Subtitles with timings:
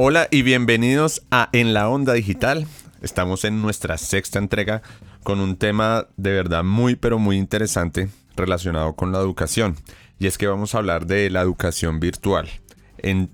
[0.00, 2.68] Hola y bienvenidos a En la Onda Digital.
[3.02, 4.80] Estamos en nuestra sexta entrega
[5.24, 9.74] con un tema de verdad muy pero muy interesante relacionado con la educación.
[10.20, 12.48] Y es que vamos a hablar de la educación virtual
[12.98, 13.28] en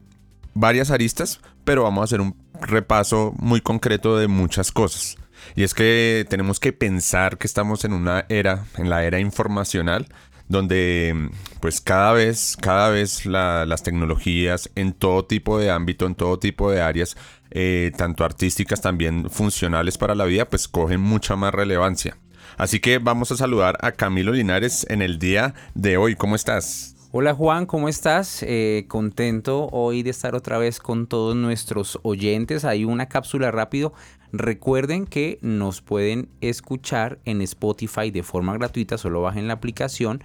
[0.55, 5.19] varias aristas, pero vamos a hacer un repaso muy concreto de muchas cosas.
[5.57, 10.07] Y es que tenemos que pensar que estamos en una era, en la era informacional,
[10.49, 11.31] donde
[11.61, 16.71] pues cada vez, cada vez las tecnologías en todo tipo de ámbito, en todo tipo
[16.71, 17.17] de áreas,
[17.51, 22.17] eh, tanto artísticas también funcionales para la vida, pues cogen mucha más relevancia.
[22.57, 26.15] Así que vamos a saludar a Camilo Linares en el día de hoy.
[26.15, 26.95] ¿Cómo estás?
[27.17, 28.43] Hola Juan, ¿cómo estás?
[28.43, 32.65] Eh, contento hoy de estar otra vez con todos nuestros oyentes.
[32.65, 33.93] Hay una cápsula rápido.
[34.37, 40.25] Recuerden que nos pueden escuchar en Spotify de forma gratuita, solo bajen la aplicación.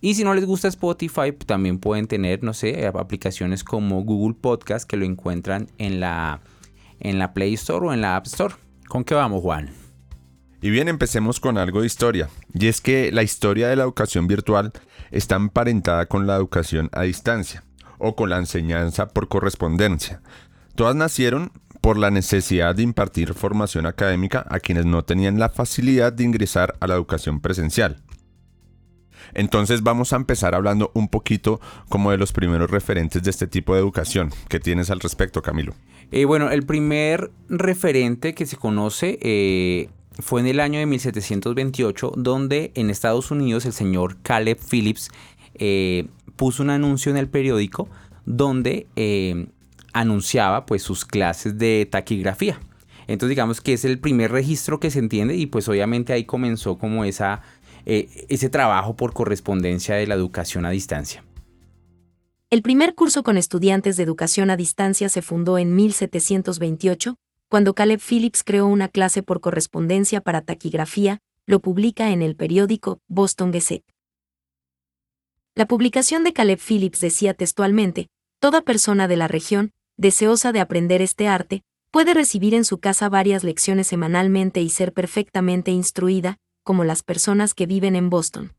[0.00, 4.88] Y si no les gusta Spotify, también pueden tener, no sé, aplicaciones como Google Podcast
[4.88, 6.40] que lo encuentran en la,
[6.98, 8.54] en la Play Store o en la App Store.
[8.88, 9.68] ¿Con qué vamos, Juan?
[10.62, 12.30] Y bien, empecemos con algo de historia.
[12.54, 14.72] Y es que la historia de la educación virtual
[15.10, 17.64] está emparentada con la educación a distancia
[17.98, 20.22] o con la enseñanza por correspondencia.
[20.74, 21.52] Todas nacieron
[21.82, 26.74] por la necesidad de impartir formación académica a quienes no tenían la facilidad de ingresar
[26.80, 28.00] a la educación presencial.
[29.34, 33.74] Entonces vamos a empezar hablando un poquito como de los primeros referentes de este tipo
[33.74, 34.30] de educación.
[34.48, 35.74] ¿Qué tienes al respecto, Camilo?
[36.12, 39.88] Eh, bueno, el primer referente que se conoce eh,
[40.20, 45.10] fue en el año de 1728 donde en Estados Unidos el señor Caleb Phillips
[45.54, 47.88] eh, puso un anuncio en el periódico
[48.24, 49.46] donde eh,
[49.92, 52.60] anunciaba pues sus clases de taquigrafía.
[53.06, 56.78] Entonces digamos que es el primer registro que se entiende y pues obviamente ahí comenzó
[56.78, 57.42] como esa,
[57.84, 61.24] eh, ese trabajo por correspondencia de la educación a distancia.
[62.50, 67.16] El primer curso con estudiantes de educación a distancia se fundó en 1728
[67.48, 73.00] cuando Caleb Phillips creó una clase por correspondencia para taquigrafía, lo publica en el periódico
[73.08, 73.84] Boston Gazette.
[75.54, 78.08] La publicación de Caleb Phillips decía textualmente,
[78.42, 83.08] Toda persona de la región, deseosa de aprender este arte, puede recibir en su casa
[83.08, 88.52] varias lecciones semanalmente y ser perfectamente instruida, como las personas que viven en Boston.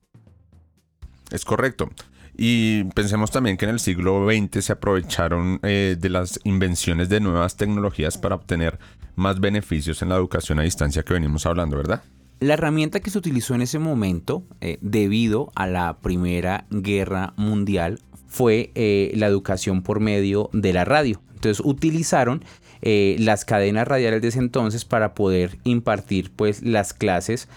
[1.32, 1.90] Es correcto.
[2.36, 7.20] Y pensemos también que en el siglo XX se aprovecharon eh, de las invenciones de
[7.20, 8.80] nuevas tecnologías para obtener
[9.16, 12.04] más beneficios en la educación a distancia que venimos hablando, ¿verdad?
[12.40, 18.00] La herramienta que se utilizó en ese momento, eh, debido a la Primera Guerra Mundial,
[18.34, 21.22] fue eh, la educación por medio de la radio.
[21.36, 22.44] Entonces utilizaron
[22.86, 27.48] las cadenas radiales de ese entonces para poder impartir pues, las clases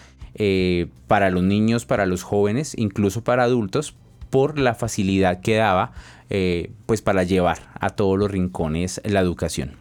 [1.07, 3.93] para los niños, para los jóvenes, incluso para adultos,
[4.29, 5.91] por la facilidad que daba
[6.29, 9.71] eh, pues para llevar a todos los rincones la educación.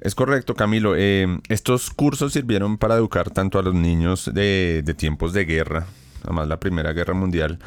[0.00, 0.94] Es correcto, Camilo.
[0.94, 5.86] Eh, estos cursos sirvieron para educar tanto a los niños de, tiempos de guerra,
[6.22, 7.58] además la Primera Guerra Mundial,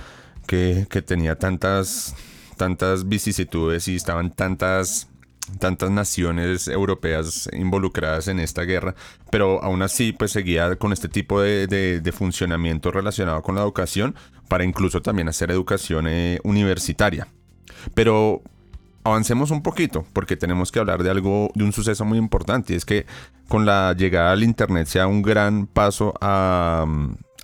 [0.45, 2.15] que, tenía tantas,
[2.59, 5.07] tantas vicisitudes y estaban tantas
[5.57, 8.93] tantas naciones europeas involucradas en esta guerra,
[9.31, 14.13] pero aún así pues seguía con este tipo de, funcionamiento relacionado con la educación
[14.47, 17.27] para incluso también hacer educación eh, universitaria.
[17.95, 18.43] Pero
[19.03, 22.75] avancemos un poquito porque tenemos que hablar de algo, de un suceso muy importante y
[22.75, 23.07] es que
[23.47, 26.85] con la llegada al Internet sea un gran paso a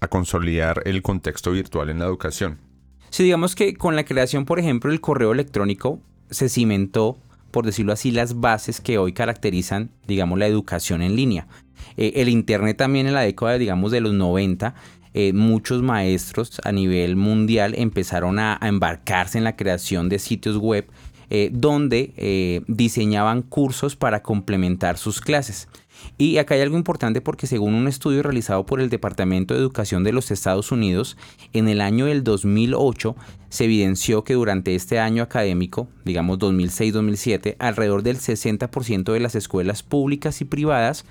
[0.09, 2.64] consolidar el contexto virtual en la educación.
[3.09, 5.99] Sí, digamos que con la creación, por ejemplo, del correo electrónico
[6.29, 7.17] se cimentó
[7.55, 11.47] por decirlo así, las bases que hoy caracterizan, digamos, la educación en línea.
[11.95, 14.75] Eh, el Internet también en la década, digamos, de los 90,
[15.13, 20.85] eh, muchos maestros a nivel mundial empezaron a, embarcarse en la creación de sitios web
[21.29, 25.69] eh, donde diseñaban cursos para complementar sus clases.
[26.17, 30.03] Y acá hay algo importante porque según un estudio realizado por el Departamento de Educación
[30.03, 31.17] de los Estados Unidos,
[31.53, 33.15] en el año del 2008
[33.49, 39.81] se evidenció que durante este año académico, digamos 2006-2007, alrededor del 60% de las escuelas
[39.81, 41.05] públicas y privadas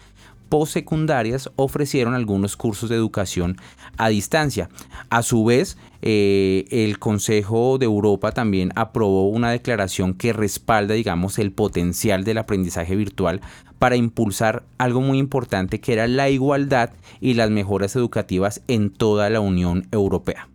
[0.48, 3.56] postsecundarias ofrecieron algunos cursos de educación
[3.96, 4.68] a distancia.
[5.10, 11.38] A su vez, eh, el Consejo de Europa también aprobó una declaración que respalda, digamos,
[11.38, 13.40] el potencial del aprendizaje virtual
[13.78, 19.28] para impulsar algo muy importante que era la igualdad y las mejoras educativas en toda
[19.30, 20.48] la Unión Europea.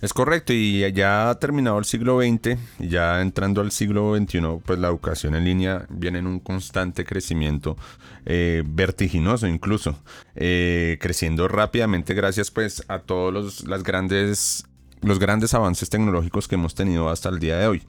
[0.00, 4.78] Es correcto, y ya ha terminado el siglo XX, ya entrando al siglo XXI, pues
[4.78, 7.76] la educación en línea viene en un constante crecimiento
[8.24, 9.98] eh, vertiginoso incluso,
[10.36, 14.64] eh, creciendo rápidamente gracias pues a todos los, las grandes,
[15.00, 17.82] los grandes avances tecnológicos que hemos tenido hasta el día de hoy.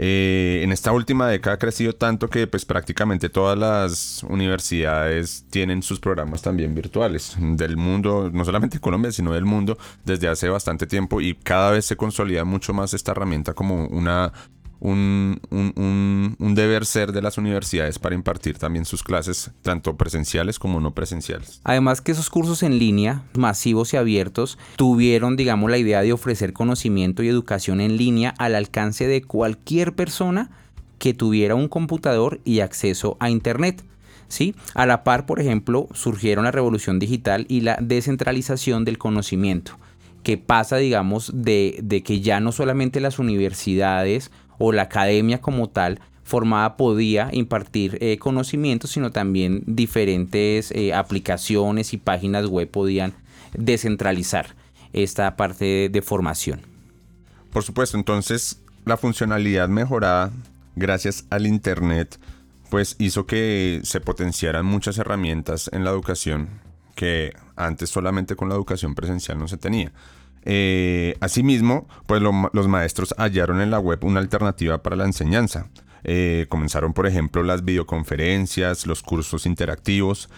[0.00, 5.82] Eh, en esta última década ha crecido tanto que pues prácticamente todas las universidades tienen
[5.82, 10.86] sus programas también virtuales del mundo, no solamente Colombia, sino del mundo desde hace bastante
[10.86, 14.32] tiempo y cada vez se consolida mucho más esta herramienta como una
[14.80, 20.80] un, un, deber ser de las universidades para impartir también sus clases, tanto presenciales como
[20.80, 21.60] no presenciales.
[21.64, 26.52] Además que esos cursos en línea, masivos y abiertos, tuvieron, digamos, la idea de ofrecer
[26.52, 30.50] conocimiento y educación en línea al alcance de cualquier persona
[30.98, 33.84] que tuviera un computador y acceso a Internet.
[34.28, 34.54] ¿Sí?
[34.74, 39.78] A la par, por ejemplo, surgieron la revolución digital y la descentralización del conocimiento,
[40.22, 45.68] que pasa, digamos, de, de que ya no solamente las universidades o la academia como
[45.68, 53.14] tal formada podía impartir eh, conocimientos, sino también diferentes eh, aplicaciones y páginas web podían
[53.56, 54.54] descentralizar
[54.92, 56.60] esta parte de, formación.
[57.50, 60.30] Por supuesto, entonces la funcionalidad mejorada
[60.76, 62.18] gracias al Internet
[62.68, 66.48] pues hizo que se potenciaran muchas herramientas en la educación
[66.94, 69.92] que antes solamente con la educación presencial no se tenía.
[70.44, 75.68] Eh, asimismo, pues los maestros hallaron en la web una alternativa para la enseñanza.
[76.04, 80.30] Eh, comenzaron, por ejemplo, las videoconferencias, los cursos interactivos,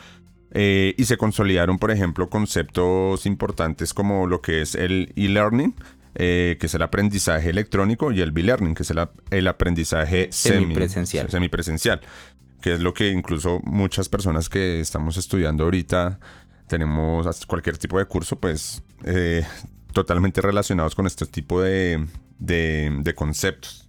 [0.52, 5.74] eh, y se consolidaron, por ejemplo, conceptos importantes como lo que es el e-learning,
[6.12, 11.30] que es el aprendizaje electrónico, y el b-learning, que es el, aprendizaje semipresencial.
[11.30, 12.00] semipresencial,
[12.60, 16.18] que es lo que incluso muchas personas que estamos estudiando ahorita
[16.66, 18.82] tenemos cualquier tipo de curso, pues
[19.92, 22.06] totalmente relacionados con este tipo de,
[22.38, 23.86] de, conceptos.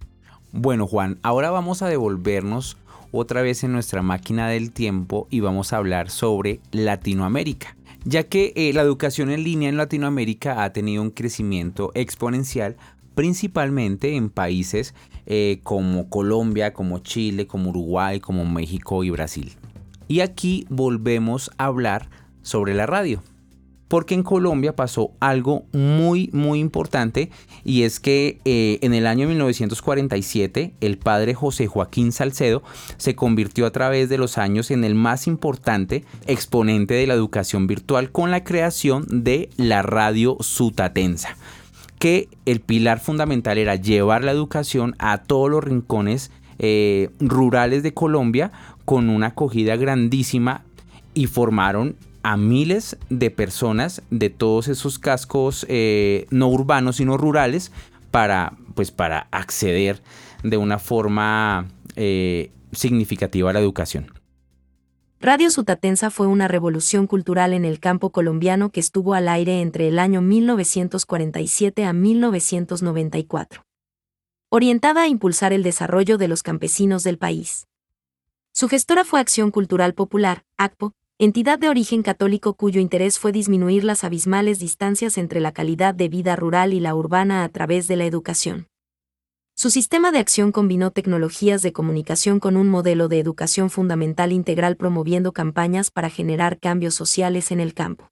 [0.52, 2.76] Bueno, Juan, ahora vamos a devolvernos
[3.10, 8.52] otra vez en nuestra máquina del tiempo y vamos a hablar sobre Latinoamérica, ya que
[8.56, 12.76] eh, la educación en línea en Latinoamérica ha tenido un crecimiento exponencial,
[13.14, 14.94] principalmente en países
[15.26, 19.52] eh, como Colombia, como Chile, como Uruguay, como México y Brasil.
[20.08, 22.08] Y aquí volvemos a hablar
[22.42, 23.22] sobre la radio
[23.92, 27.28] porque en Colombia pasó algo muy, muy importante
[27.62, 32.62] y es que eh, en el año 1947 el padre José Joaquín Salcedo
[32.96, 37.66] se convirtió a través de los años en el más importante exponente de la educación
[37.66, 41.36] virtual con la creación de la radio sutatensa
[41.98, 47.92] que el pilar fundamental era llevar la educación a todos los rincones eh, rurales de
[47.92, 48.52] Colombia
[48.86, 50.62] con una acogida grandísima
[51.12, 57.72] y formaron a miles de personas de todos esos cascos eh, no urbanos sino rurales
[58.10, 60.02] para pues para acceder
[60.42, 64.12] de una forma eh, significativa a la educación.
[65.20, 69.86] Radio Sutatensa fue una revolución cultural en el campo colombiano que estuvo al aire entre
[69.86, 73.62] el año 1947 a 1994,
[74.48, 77.68] orientada a impulsar el desarrollo de los campesinos del país.
[78.52, 83.84] Su gestora fue Acción Cultural Popular, ACPO, entidad de origen católico cuyo interés fue disminuir
[83.84, 87.96] las abismales distancias entre la calidad de vida rural y la urbana a través de
[87.96, 88.68] la educación.
[89.54, 94.76] Su sistema de acción combinó tecnologías de comunicación con un modelo de educación fundamental integral
[94.76, 98.10] promoviendo campañas para generar cambios sociales en el campo.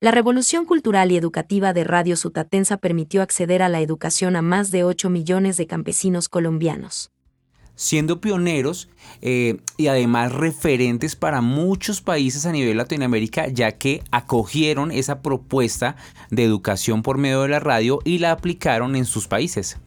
[0.00, 4.70] La revolución cultural y educativa de Radio Sutatensa permitió acceder a la educación a más
[4.70, 7.10] de 8 millones de campesinos colombianos
[7.76, 8.88] siendo pioneros
[9.22, 15.96] eh, y además referentes para muchos países a nivel Latinoamérica, ya que acogieron esa propuesta
[16.30, 19.78] de educación por medio de la radio y la aplicaron en sus países.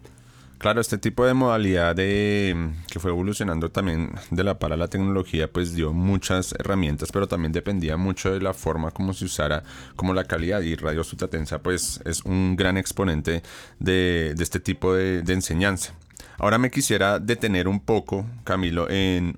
[0.60, 5.74] Claro, este tipo de modalidad que fue evolucionando también de la para la tecnología, pues
[5.74, 9.64] dio muchas herramientas, pero también dependía mucho de la forma como se usara,
[9.96, 10.60] como la calidad.
[10.60, 13.42] Y Radio Sutatensa, pues es un gran exponente
[13.80, 15.94] de, este tipo de enseñanza.
[16.40, 19.36] Ahora me quisiera detener un poco, Camilo, en,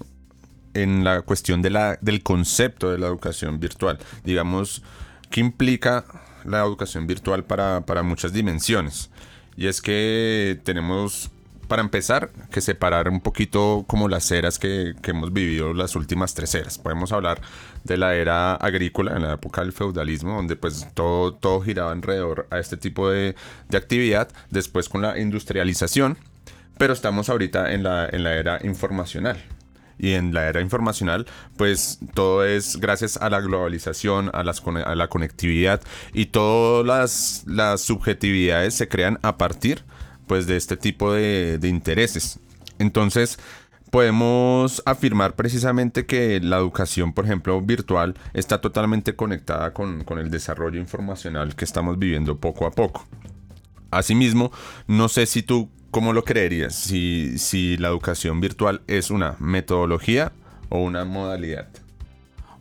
[1.04, 3.98] la cuestión de la, del concepto de la educación virtual.
[4.24, 4.84] Digamos,
[5.32, 6.06] ¿qué implica
[6.46, 9.10] la educación virtual para, muchas dimensiones?
[9.58, 11.32] Y es que tenemos
[11.68, 16.54] para empezar, que separar un poquito como las eras que, hemos vivido, las últimas tres
[16.54, 16.78] eras.
[16.78, 17.42] Podemos hablar
[17.84, 22.48] de la era agrícola, en la época del feudalismo, donde pues todo, todo giraba alrededor
[22.52, 23.36] a este tipo de,
[23.70, 24.30] de actividad.
[24.50, 26.18] Después con la industrialización,
[26.82, 29.38] pero estamos ahorita en la, en la era informacional.
[30.00, 34.96] Y en la era informacional, pues todo es gracias a la globalización, a, las, a
[34.96, 35.80] la conectividad
[36.12, 39.84] y todas las, las, subjetividades se crean a partir
[40.26, 42.40] pues, de este tipo de, intereses.
[42.80, 43.38] Entonces,
[43.92, 50.32] podemos afirmar precisamente que la educación, por ejemplo, virtual, está totalmente conectada con, con, el
[50.32, 53.06] desarrollo informacional que estamos viviendo poco a poco.
[53.92, 54.52] Asimismo,
[54.88, 56.74] no sé si tú ¿cómo lo creerías?
[56.74, 60.32] Si, la educación virtual es una metodología
[60.70, 61.68] o una modalidad.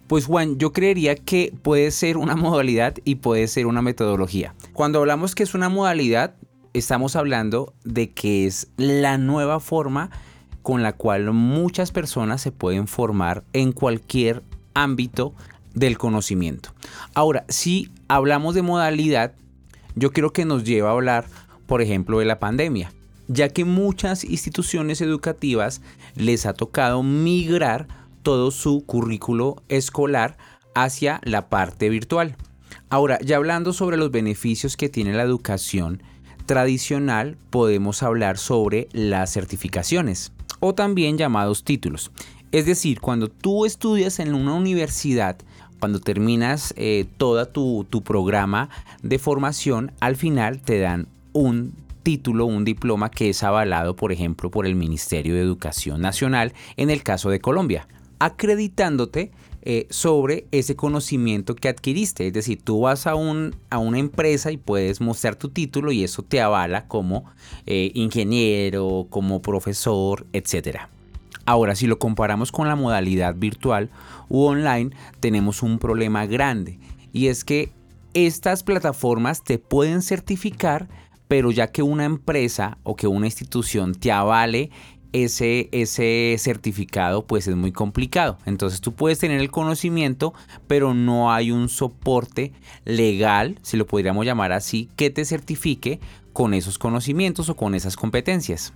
[0.09, 4.55] Pues Juan, yo creería que puede ser una modalidad y puede ser una metodología.
[4.73, 6.35] Cuando hablamos que es una modalidad,
[6.75, 10.11] estamos hablando de que es la nueva forma
[10.63, 14.43] con la cual muchas personas se pueden formar en cualquier
[14.75, 15.33] ámbito
[15.75, 16.71] del conocimiento.
[17.15, 19.33] Ahora, si hablamos de modalidad,
[19.95, 21.27] yo creo que nos lleva a hablar,
[21.67, 22.93] por ejemplo, de la pandemia,
[23.33, 25.83] ya que muchas instituciones educativas
[26.17, 27.87] les ha tocado migrar
[28.25, 30.37] todo su currículo escolar
[30.75, 32.37] hacia la parte virtual.
[32.89, 36.03] Ahora, ya hablando sobre los beneficios que tiene la educación
[36.45, 42.11] tradicional, podemos hablar sobre las certificaciones o también llamados títulos.
[42.51, 45.37] Es decir, cuando tú estudias en una universidad,
[45.79, 48.71] cuando terminas eh, todo tu, tu programa
[49.05, 54.51] de formación, al final te dan un título, un diploma que es avalado, por ejemplo,
[54.51, 57.89] por el Ministerio de Educación Nacional en el caso de Colombia,
[58.19, 59.31] acreditándote
[59.63, 62.27] eh, sobre ese conocimiento que adquiriste.
[62.27, 66.03] Es decir, tú vas a, un, a una empresa y puedes mostrar tu título y
[66.03, 67.27] eso te avala como
[67.67, 70.79] eh, ingeniero, como profesor, etc.
[71.45, 73.91] Ahora, si lo comparamos con la modalidad virtual
[74.29, 74.91] u online,
[75.21, 76.79] tenemos un problema grande
[77.13, 77.71] y es que
[78.15, 80.89] estas plataformas te pueden certificar,
[81.31, 84.71] pero ya que una empresa o que una institución te avale
[85.13, 88.37] ese, ese certificado pues es muy complicado.
[88.47, 90.35] Entonces tú puedes tener el conocimiento,
[90.67, 92.53] pero no hay un soporte
[92.85, 96.01] legal, si lo podríamos llamar así, que te certifique
[96.33, 98.73] con esos conocimientos o con esas competencias.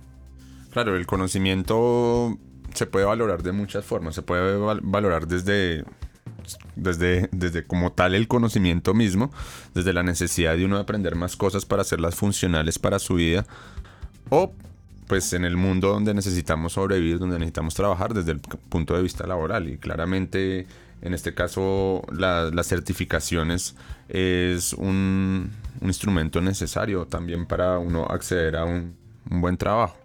[0.71, 2.37] Claro, el conocimiento
[2.73, 4.15] se puede valorar de muchas formas.
[4.15, 5.83] Se puede valorar desde,
[6.75, 9.31] desde, desde como tal el conocimiento mismo,
[9.73, 13.45] desde la necesidad de uno de aprender más cosas para hacerlas funcionales para su vida,
[14.29, 14.53] o
[15.07, 19.27] pues en el mundo donde necesitamos sobrevivir, donde necesitamos trabajar desde el punto de vista
[19.27, 19.69] laboral.
[19.69, 20.67] Y claramente,
[21.01, 23.75] en este caso, las certificaciones
[24.09, 29.97] es un, instrumento necesario también para uno acceder a un, buen trabajo.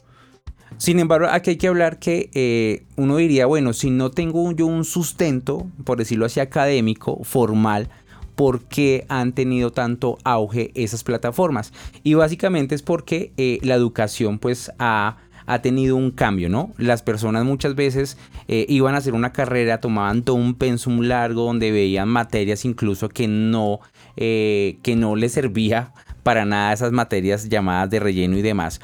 [0.80, 4.64] Sin embargo, aquí hay que hablar que eh, uno diría, bueno, si no tengo yo
[4.64, 7.90] un sustento, por decirlo así, académico, formal,
[8.34, 11.74] por qué han tenido tanto auge esas plataformas.
[12.02, 15.18] Y básicamente es porque eh, la educación pues ha,
[15.62, 16.72] tenido un cambio, ¿no?
[16.78, 18.16] Las personas muchas veces
[18.48, 23.10] eh, iban a hacer una carrera, tomaban todo un pensum largo donde veían materias incluso
[23.10, 23.80] que no,
[24.16, 28.80] que no les servía para nada esas materias llamadas de relleno y demás.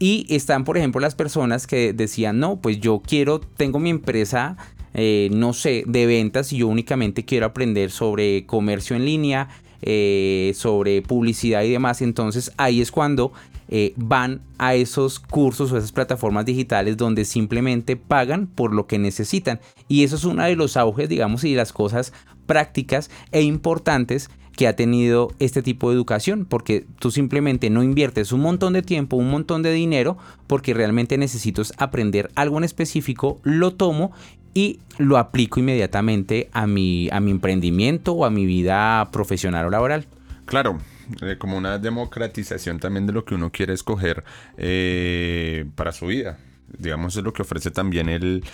[0.00, 4.56] Y están, por ejemplo, las personas que decían, no, pues yo quiero, tengo mi empresa
[4.92, 9.48] eh, no sé, de ventas y yo únicamente quiero aprender sobre comercio en línea,
[9.82, 12.02] eh, sobre publicidad y demás.
[12.02, 13.32] Entonces ahí es cuando
[13.68, 18.98] eh, van a esos cursos o esas plataformas digitales donde simplemente pagan por lo que
[18.98, 19.60] necesitan.
[19.86, 22.12] Y eso es uno de los auges, digamos, y las cosas
[22.46, 24.28] prácticas e importantes
[24.60, 28.82] que ha tenido este tipo de educación, porque tú simplemente no inviertes un montón de
[28.82, 34.12] tiempo, un montón de dinero, porque realmente necesito aprender algo en específico, lo tomo
[34.52, 39.70] y lo aplico inmediatamente a mi, a mi emprendimiento o a mi vida profesional o
[39.70, 40.04] laboral.
[40.44, 40.78] Claro,
[41.22, 44.24] eh, como una democratización también de lo que uno quiere escoger
[44.58, 46.36] eh, para su vida.
[46.76, 48.44] Digamos, es lo que ofrece también el,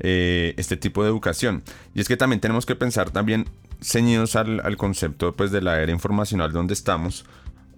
[0.00, 1.62] eh, este tipo de educación.
[1.94, 3.46] Y es que también tenemos que pensar también
[3.84, 7.24] ceñidos al, al concepto pues, de la era informacional donde estamos,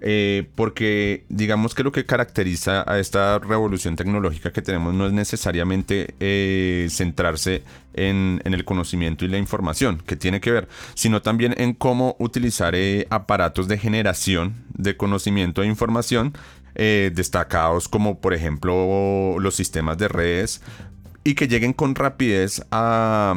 [0.00, 5.12] eh, porque digamos que lo que caracteriza a esta revolución tecnológica que tenemos no es
[5.12, 7.62] necesariamente eh, centrarse
[7.94, 12.75] en, el conocimiento y la información, que tiene que ver, sino también en cómo utilizar
[12.75, 16.34] eh, aparatos de generación de conocimiento e información
[16.75, 20.60] destacados como por ejemplo los sistemas de redes
[21.25, 23.34] y que lleguen con rapidez a,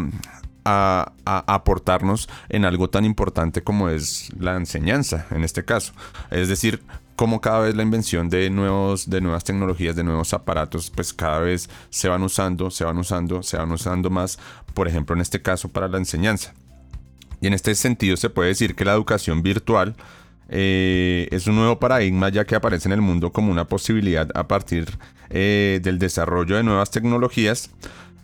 [0.70, 5.94] a, aportarnos en algo tan importante como es la enseñanza en este caso.
[6.32, 6.82] Es decir,
[7.16, 11.40] como cada vez la invención de, nuevos, de nuevas tecnologías, de nuevos aparatos, pues cada
[11.40, 14.40] vez se van usando, se van usando, se van usando más,
[14.74, 16.54] por ejemplo, en este caso para la enseñanza.
[17.42, 19.96] Y en este sentido se puede decir que la educación virtual
[20.50, 24.48] eh, es un nuevo paradigma ya que aparece en el mundo como una posibilidad a
[24.48, 24.98] partir
[25.30, 27.70] eh, del desarrollo de nuevas tecnologías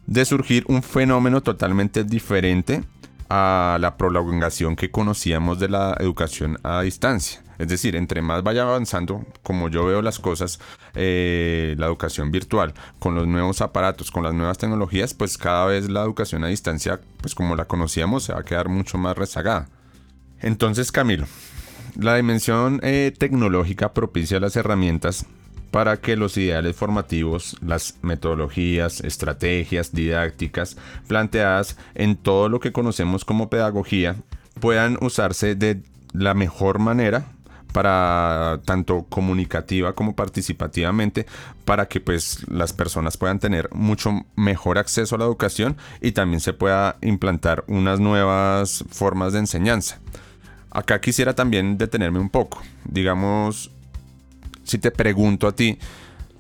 [0.08, 2.84] de surgir un fenómeno totalmente diferente
[3.30, 7.42] a la prolongación que conocíamos de la educación a distancia.
[7.58, 10.60] Es decir, entre más vaya avanzando, como yo veo las cosas,
[10.94, 15.90] eh, la educación virtual, con los nuevos aparatos, con las nuevas tecnologías, pues cada vez
[15.90, 19.70] la educación a distancia, pues como la conocíamos, se va a quedar mucho más rezagada.
[20.42, 21.26] Entonces, Camilo,
[21.98, 25.26] la dimensión eh, tecnológica propicia las herramientas
[25.76, 33.26] para que los ideales formativos, las metodologías, estrategias didácticas planteadas en todo lo que conocemos
[33.26, 34.16] como pedagogía
[34.62, 35.82] puedan usarse de
[36.14, 37.26] la mejor manera
[37.74, 41.26] para tanto comunicativa como participativamente
[41.66, 46.40] para que pues las personas puedan tener mucho mejor acceso a la educación y también
[46.40, 50.00] se pueda implantar unas nuevas formas de enseñanza.
[50.72, 52.62] Acá quisiera también detenerme un poco.
[52.86, 53.72] Digamos,
[54.66, 55.78] si te pregunto a ti,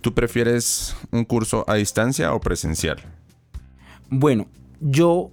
[0.01, 2.97] ¿tú prefieres un curso a distancia o presencial?
[4.09, 4.47] Bueno,
[4.81, 5.31] yo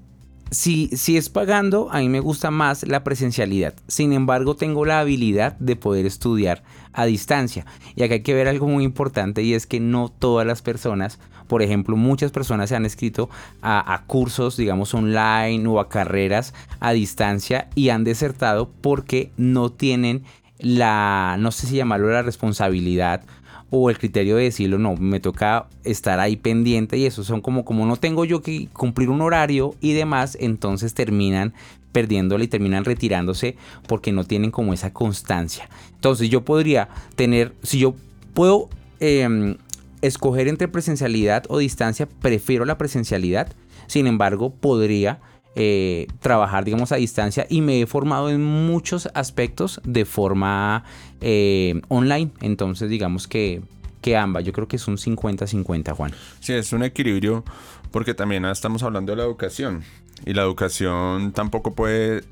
[0.53, 3.75] si, si es pagando, a mí me gusta más la presencialidad.
[3.89, 7.65] Sin embargo, tengo la habilidad de poder estudiar a distancia.
[7.97, 11.19] Y acá hay que ver algo muy importante y es que no todas las personas,
[11.49, 13.31] por ejemplo, muchas personas se han escrito
[13.63, 20.25] a, cursos, digamos, online o a carreras a distancia y han desertado porque no tienen
[20.63, 23.23] la, no sé si llamarlo la responsabilidad
[23.71, 27.65] o el criterio de decirlo, no, me toca estar ahí pendiente y eso son como,
[27.65, 31.55] como no tengo yo que cumplir un horario y demás, entonces terminan
[31.91, 35.69] perdiéndole y terminan retirándose porque no tienen como esa constancia.
[35.95, 37.95] Entonces yo podría tener, si yo
[38.35, 38.69] puedo
[39.01, 39.57] em,
[40.03, 43.53] escoger entre presencialidad o distancia, prefiero la presencialidad,
[43.87, 45.21] sin embargo podría
[45.55, 50.85] eh, trabajar, digamos, a distancia y me he formado en muchos aspectos de forma
[51.21, 52.31] eh, online.
[52.41, 53.63] Entonces, digamos que,
[54.01, 56.13] que ambas, yo creo que es un 50-50, Juan.
[56.41, 57.45] Sí, es un equilibrio
[57.91, 59.83] porque también estamos hablando de la educación
[60.25, 62.25] y la educación tampoco puede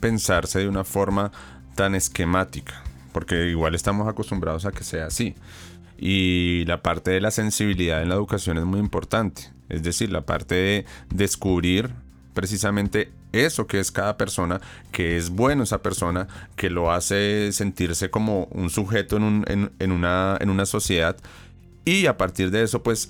[0.00, 1.32] pensarse de una forma
[1.74, 2.82] tan esquemática,
[3.12, 5.34] porque igual estamos acostumbrados a que sea así.
[5.98, 10.26] Y la parte de la sensibilidad en la educación es muy importante, es decir, la
[10.26, 11.94] parte de descubrir
[12.36, 14.60] precisamente eso que es cada persona,
[14.92, 20.50] que es bueno esa persona, que lo hace sentirse como un sujeto en, una, en
[20.50, 21.16] una sociedad
[21.86, 23.08] y a partir de eso pues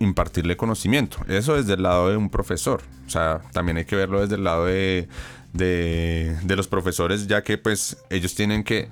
[0.00, 1.18] impartirle conocimiento.
[1.28, 2.82] Eso desde el lado de un profesor.
[3.06, 5.08] O sea, también hay que verlo desde el lado de,
[5.54, 8.90] de, de los profesores, ya que pues ellos tienen que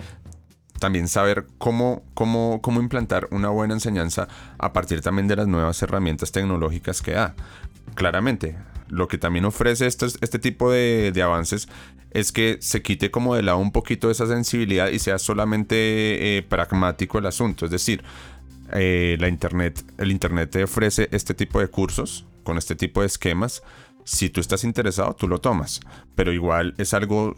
[0.80, 4.26] también saber cómo, cómo, cómo implantar una buena enseñanza
[4.58, 7.34] a partir también de las nuevas herramientas tecnológicas que da.
[7.94, 8.56] Claramente,
[8.88, 11.68] lo que también ofrece este, este tipo de, avances
[12.10, 16.42] es que se quite como de lado un poquito esa sensibilidad y sea solamente eh,
[16.42, 17.66] pragmático el asunto.
[17.66, 18.02] Es decir,
[18.72, 23.06] eh, la internet, el internet te ofrece este tipo de cursos con este tipo de
[23.06, 23.62] esquemas.
[24.04, 25.80] Si tú estás interesado, tú lo tomas.
[26.14, 27.36] Pero igual es algo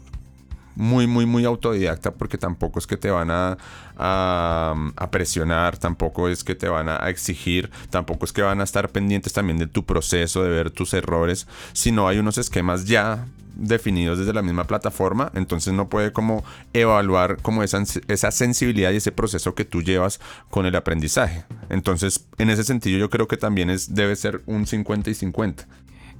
[0.75, 3.57] muy, muy, muy autodidacta porque tampoco es que te van a,
[3.97, 8.89] a, presionar, tampoco es que te van a exigir, tampoco es que van a estar
[8.89, 13.25] pendientes también de tu proceso, de ver tus errores, sino hay unos esquemas ya
[13.59, 18.97] definidos desde la misma plataforma, entonces no puede como evaluar como esa, esa sensibilidad y
[18.97, 21.43] ese proceso que tú llevas con el aprendizaje.
[21.69, 25.67] Entonces, en ese sentido yo creo que también es, debe ser un 50 y 50.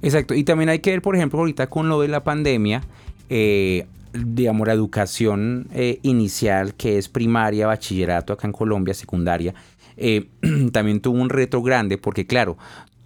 [0.02, 2.82] Exacto, y también hay que ver, por ejemplo, ahorita con lo de la pandemia,
[3.28, 9.54] eh, digamos, la educación eh, inicial, que es primaria, bachillerato acá en Colombia, secundaria,
[9.96, 10.28] eh,
[10.72, 12.56] también tuvo un reto grande porque, claro,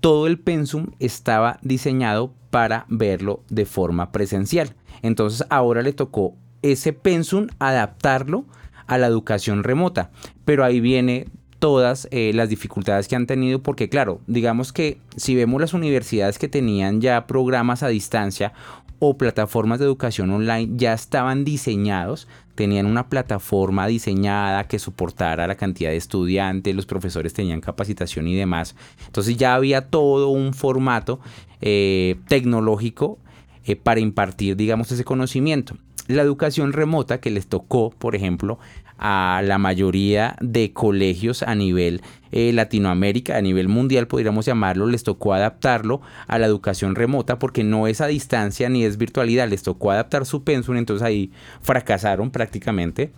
[0.00, 4.74] todo el pensum estaba diseñado para verlo de forma presencial.
[5.02, 8.44] Entonces ahora le tocó ese pensum adaptarlo
[8.86, 10.10] a la educación remota.
[10.44, 11.26] Pero ahí viene
[11.58, 16.38] todas eh, las dificultades que han tenido porque claro, digamos que si vemos las universidades
[16.38, 18.52] que tenían ya programas a distancia
[18.98, 25.56] o plataformas de educación online ya estaban diseñados, tenían una plataforma diseñada que soportara la
[25.56, 28.76] cantidad de estudiantes, los profesores tenían capacitación y demás.
[29.06, 31.20] Entonces ya había todo un formato
[31.60, 33.18] eh, tecnológico
[33.64, 35.76] eh, para impartir, digamos, ese conocimiento.
[36.06, 38.58] La educación remota que les tocó, por ejemplo,
[38.98, 42.02] a la mayoría de colegios a nivel
[42.32, 47.64] eh, Latinoamérica, a nivel mundial podríamos llamarlo, les tocó adaptarlo a la educación remota porque
[47.64, 51.30] no es a distancia ni es virtualidad, les tocó adaptar su pensum, entonces ahí
[51.62, 53.12] fracasaron prácticamente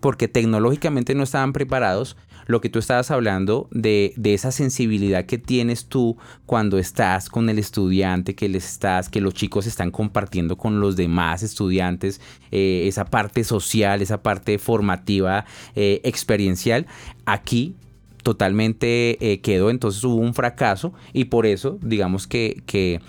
[0.00, 5.86] porque tecnológicamente no estaban preparados lo que tú estabas hablando de, esa sensibilidad que tienes
[5.86, 10.80] tú cuando estás con el estudiante, que les estás, que los chicos están compartiendo con
[10.80, 16.86] los demás estudiantes, eh, esa parte social, esa parte formativa, eh, experiencial,
[17.26, 17.76] aquí
[18.22, 23.00] totalmente eh, quedó, entonces hubo un fracaso y por eso digamos que, que,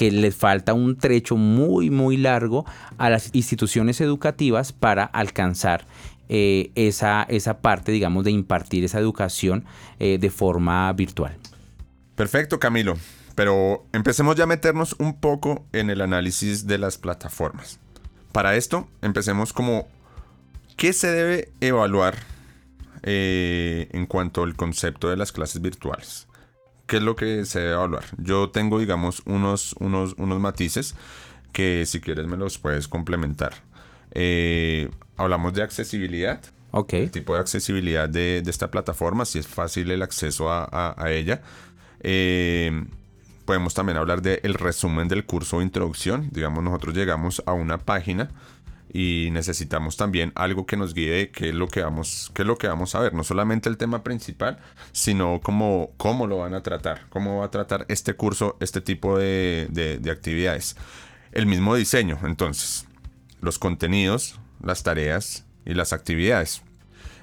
[0.00, 2.64] que les falta un trecho muy muy largo
[2.96, 5.84] a las instituciones educativas para alcanzar
[6.30, 9.66] eh, esa, esa parte, digamos, de impartir esa educación
[9.98, 11.36] eh, de forma virtual.
[12.14, 12.96] Perfecto, Camilo.
[13.34, 17.78] Pero empecemos ya a meternos un poco en el análisis de las plataformas.
[18.32, 19.86] Para esto, empecemos como,
[20.78, 22.14] ¿qué se debe evaluar
[23.02, 26.26] eh, en cuanto al concepto de las clases virtuales.
[26.90, 28.02] ¿Qué es lo que se debe evaluar?
[28.18, 30.96] Yo tengo, digamos, unos, unos, unos matices
[31.52, 33.52] que si quieres me los puedes complementar.
[34.10, 36.40] Eh, hablamos de accesibilidad.
[36.72, 36.94] Ok.
[36.94, 41.00] El tipo de accesibilidad de, de, esta plataforma, si es fácil el acceso a, a,
[41.00, 41.42] a ella.
[42.00, 42.84] Eh,
[43.44, 46.28] podemos también hablar del resumen del curso de introducción.
[46.32, 48.30] Digamos, nosotros llegamos a una página
[48.92, 52.58] y necesitamos también algo que nos guíe qué es lo que vamos, qué es lo
[52.58, 53.14] que vamos a ver.
[53.14, 54.58] No solamente el tema principal,
[54.92, 59.18] sino cómo, cómo lo van a tratar, cómo va a tratar este curso, este tipo
[59.18, 60.76] de, de, de actividades.
[61.32, 62.86] El mismo diseño, entonces,
[63.40, 66.62] los contenidos, las tareas y las actividades.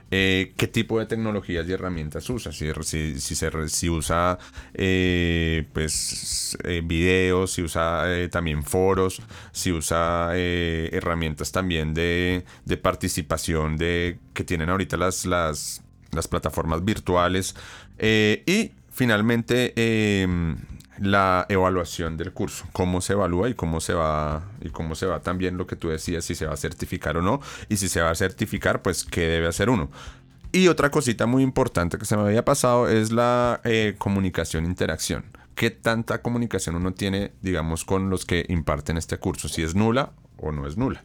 [0.09, 2.51] Eh, qué tipo de tecnologías y herramientas usa.
[2.51, 2.71] Si,
[3.19, 4.37] se, usa
[4.73, 12.77] eh, pues, eh, videos, si usa eh, también foros, si usa herramientas también de, de,
[12.77, 17.55] participación de, que tienen ahorita las, las, las plataformas virtuales.
[17.99, 19.73] Y finalmente
[20.99, 25.21] la evaluación del curso, cómo se evalúa y cómo se va y cómo se va
[25.21, 28.01] también lo que tú decías si se va a certificar o no y si se
[28.01, 29.89] va a certificar pues qué debe hacer uno.
[30.51, 35.25] Y otra cosita muy importante que se me había pasado es la eh, comunicación interacción.
[35.55, 39.49] ¿Qué tanta comunicación uno tiene, digamos, con los que imparten este curso?
[39.49, 41.03] Si es nula o no es nula.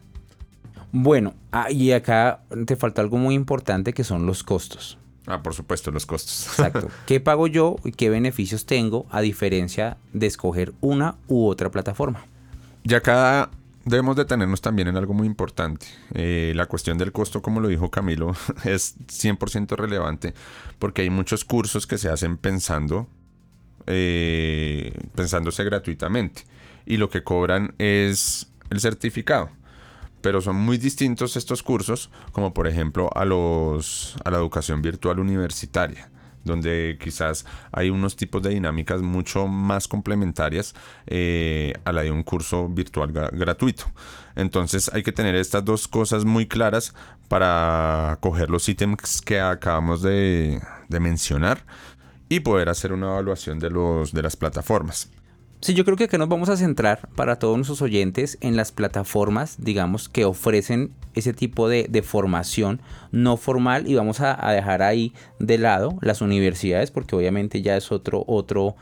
[0.91, 4.99] Bueno, ah, y acá te falta algo muy importante que son los costos.
[5.25, 6.47] Ah, por supuesto, los costos.
[6.59, 6.89] Exacto.
[7.05, 12.25] ¿Qué pago yo y qué beneficios tengo a diferencia de escoger una u otra plataforma?
[12.83, 13.49] Ya acá
[13.85, 15.85] debemos detenernos también en algo muy importante.
[16.13, 20.33] Eh, la cuestión del costo, como lo dijo Camilo, es 100% relevante
[20.79, 23.07] porque hay muchos cursos que se hacen pensando,
[23.87, 26.43] eh, pensándose gratuitamente
[26.85, 29.49] y lo que cobran es el certificado
[30.23, 35.19] pero son muy distintos estos cursos, como por ejemplo a, los, a la educación virtual
[35.19, 36.09] universitaria
[36.45, 40.75] donde quizás hay unos tipos de dinámicas mucho más complementarias
[41.07, 43.85] eh, a la de un curso virtual gratuito.
[44.35, 46.93] Entonces hay que tener estas dos cosas muy claras
[47.29, 51.63] para coger los ítems que acabamos de, de mencionar
[52.27, 55.09] y poder hacer una evaluación de, los, de las plataformas.
[55.63, 58.73] Sí, yo creo que acá nos vamos a centrar para todos nuestros oyentes en las
[58.73, 62.81] plataformas, digamos, que ofrecen ese tipo de, formación
[63.13, 67.77] no formal y vamos a, a, dejar ahí de lado las universidades porque obviamente ya
[67.77, 68.75] es otro, otro,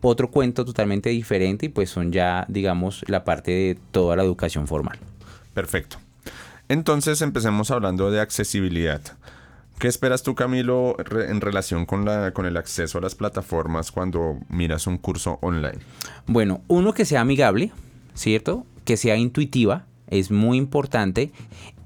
[0.00, 4.68] otro cuento totalmente diferente y pues son ya, digamos, la parte de toda la educación
[4.68, 5.00] formal.
[5.54, 5.96] Perfecto.
[6.68, 9.02] Entonces empecemos hablando de accesibilidad.
[9.78, 14.40] ¿Qué esperas tú, Camilo, en relación con, la, con el acceso a las plataformas cuando
[14.48, 15.78] miras un curso online?
[16.26, 17.70] Bueno, uno que sea amigable,
[18.12, 18.66] ¿cierto?
[18.84, 21.30] Que sea intuitiva, es muy importante,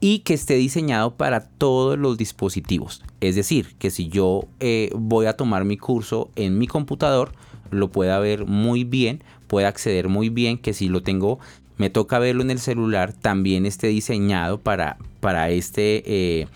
[0.01, 3.03] y que esté diseñado para todos los dispositivos.
[3.21, 7.33] Es decir, que si yo eh, voy a tomar mi curso en mi computador,
[7.71, 11.41] lo pueda ver muy bien, pueda acceder muy bien, que si lo tengo
[11.83, 16.47] me toca verlo en el celular, también esté diseñado para, para este eh,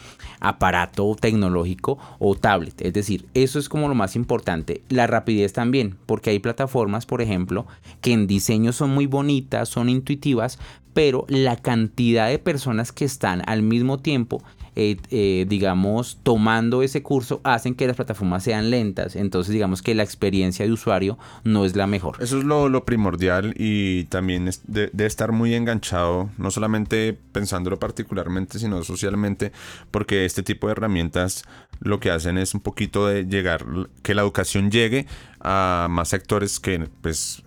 [0.40, 2.80] aparato tecnológico o tablet.
[2.82, 4.82] Es decir, eso es como lo más importante.
[4.88, 7.66] La rapidez también, porque hay plataformas, por ejemplo,
[8.00, 10.58] que en diseño son muy bonitas, son intuitivas,
[10.92, 14.42] pero la cantidad de personas que están al mismo tiempo
[14.78, 19.16] eh, eh, digamos, tomando ese curso, hacen que las plataformas sean lentas.
[19.16, 22.16] Entonces, digamos que la experiencia de usuario no es la mejor.
[22.20, 27.18] Eso es lo, lo primordial y también es de, de, estar muy enganchado, no solamente
[27.32, 29.50] pensándolo particularmente, sino socialmente,
[29.90, 31.44] porque este tipo de herramientas
[31.80, 33.64] lo que hacen es un poquito de llegar,
[34.02, 35.06] que la educación llegue
[35.40, 37.42] a más sectores que pues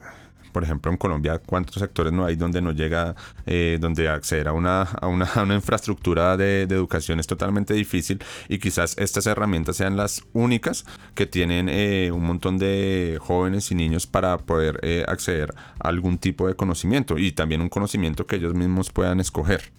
[0.52, 4.54] por ejemplo, en Colombia, ¿cuántos sectores no hay donde no llega, eh, donde acceder a
[4.54, 9.78] una, a una, a una infraestructura de, educación es totalmente difícil y quizás estas herramientas
[9.78, 10.86] sean las únicas
[11.16, 16.18] que tienen eh, un montón de jóvenes y niños para poder eh, acceder a algún
[16.18, 19.72] tipo de conocimiento y también un conocimiento que ellos mismos puedan escoger.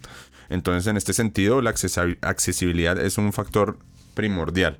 [0.49, 3.77] Entonces, en este sentido, la accesibilidad es un factor
[4.13, 4.77] primordial.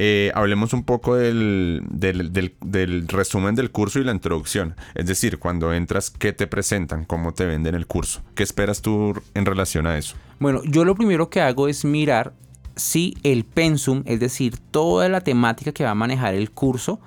[0.00, 4.76] Eh, hablemos un poco del, del, del, resumen del curso y la introducción.
[4.94, 7.04] Es decir, cuando entras, ¿qué te presentan?
[7.04, 8.22] ¿Cómo te venden el curso?
[8.36, 10.14] ¿Qué esperas tú en relación a eso?
[10.38, 12.32] Bueno, yo lo primero que hago es mirar
[12.76, 17.00] si el pensum, es decir, toda la temática que va a manejar el curso,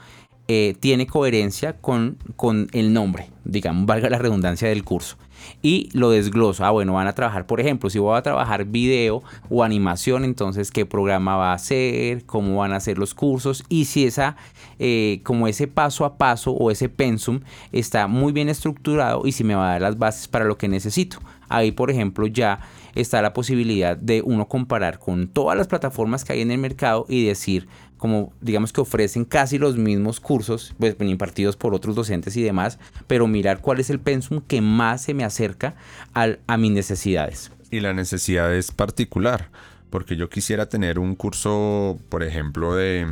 [0.50, 5.16] eh, tiene coherencia con, con el nombre, digamos, valga la redundancia del curso.
[5.62, 6.66] Y lo desgloso.
[6.66, 10.72] Ah, bueno, van a trabajar, por ejemplo, si voy a trabajar video o animación, entonces
[10.72, 14.36] qué programa va a ser, cómo van a ser los cursos y si esa,
[14.80, 19.44] eh, como ese paso a paso o ese pensum está muy bien estructurado y si
[19.44, 21.20] me va a dar las bases para lo que necesito.
[21.50, 22.62] Ahí, por ejemplo, ya
[22.96, 27.06] está la posibilidad de uno comparar con todas las plataformas que hay en el mercado
[27.10, 27.68] y decir,
[28.02, 32.80] como digamos que ofrecen casi los mismos cursos, pues impartidos por otros docentes y demás,
[33.06, 35.76] pero mirar cuál es el pensum que más se me acerca
[36.16, 37.52] al, a mis necesidades.
[37.70, 39.50] Y la necesidad es particular,
[39.92, 43.06] porque yo quisiera tener un curso, por ejemplo, de,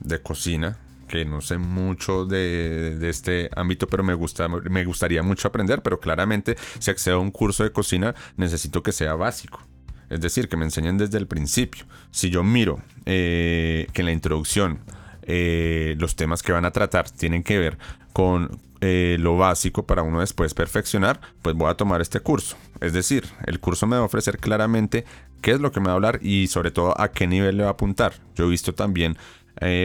[0.00, 0.76] de cocina,
[1.08, 5.80] que no sé mucho de, de, este ámbito, pero me, gusta, me gustaría mucho aprender,
[5.80, 9.62] pero claramente si accedo a un curso de cocina necesito que sea básico.
[10.10, 11.86] Es decir, que me enseñen desde el principio.
[12.10, 14.80] Si yo miro eh, que en la introducción
[15.22, 17.78] eh, los temas que van a tratar tienen que ver
[18.12, 22.56] con eh, lo básico para uno después perfeccionar, pues voy a tomar este curso.
[22.80, 25.04] Es decir, el curso me va a ofrecer claramente
[25.42, 27.64] qué es lo que me va a hablar y sobre todo a qué nivel le
[27.64, 28.14] va a apuntar.
[28.34, 29.16] Yo he visto también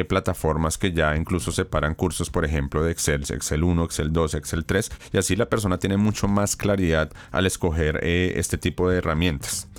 [0.08, 4.66] plataformas que ya incluso separan cursos, por ejemplo, de Excel, Excel 1, Excel 2, Excel
[4.66, 9.70] 3, y así la persona tiene mucho más claridad al escoger este tipo de herramientas.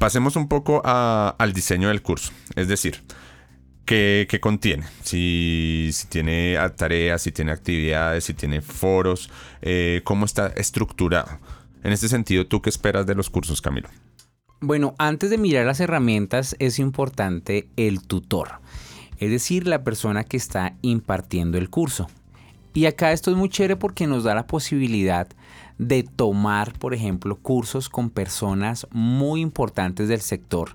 [0.00, 3.02] Pasemos un poco al diseño del curso, es decir,
[3.84, 4.86] ¿qué, contiene?
[5.02, 11.28] Si, tiene tareas, si tiene actividades, si tiene foros, eh, cómo está estructurado.
[11.82, 13.90] En este sentido, ¿tú qué esperas de los cursos, Camilo?
[14.62, 18.52] Bueno, antes de mirar las herramientas es importante el tutor,
[19.18, 22.08] es decir, la persona que está impartiendo el curso.
[22.72, 25.28] Y acá esto es muy chévere porque nos da la posibilidad
[25.80, 30.72] de tomar, por ejemplo, cursos con personas muy importantes del sector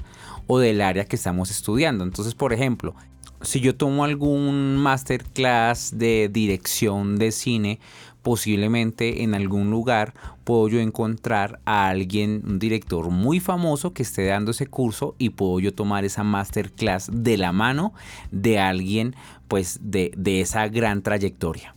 [0.47, 2.03] o del área que estamos estudiando.
[2.03, 2.95] Entonces, por ejemplo,
[3.41, 7.79] si yo tomo algún masterclass de dirección de cine,
[8.23, 14.25] posiblemente en algún lugar puedo yo encontrar a alguien, un director muy famoso que esté
[14.25, 17.93] dando ese curso y puedo yo tomar esa masterclass de la mano
[18.31, 19.15] de alguien
[19.47, 21.75] pues de, de esa gran trayectoria.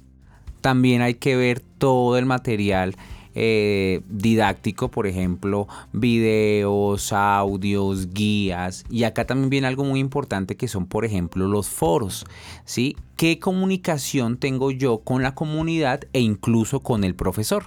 [0.63, 2.97] También hay que ver todo el material
[3.41, 8.85] eh, didáctico, por ejemplo, videos, audios, guías.
[8.91, 12.27] Y acá también viene algo muy importante que son, por ejemplo, los foros.
[12.65, 12.97] ¿sí?
[13.17, 17.67] ¿Qué comunicación tengo yo con la comunidad e incluso con el profesor?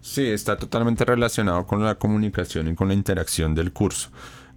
[0.00, 4.10] Sí, está totalmente relacionado con la comunicación y con la interacción del curso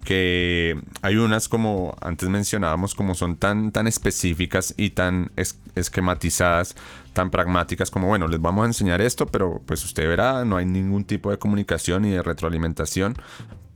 [0.08, 5.32] que hay unas como antes mencionábamos como son tan tan específicas y tan
[5.74, 6.76] esquematizadas
[7.12, 10.64] tan pragmáticas como bueno les vamos a enseñar esto pero pues usted verá no hay
[10.64, 13.16] ningún tipo de comunicación ni de retroalimentación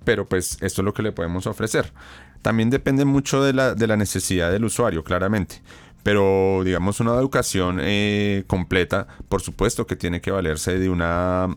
[0.07, 1.93] pero pues esto es lo que le podemos ofrecer
[2.41, 5.61] también depende mucho de la, de la necesidad del usuario claramente
[6.03, 11.55] pero digamos una educación eh, completa por supuesto que tiene que valerse de una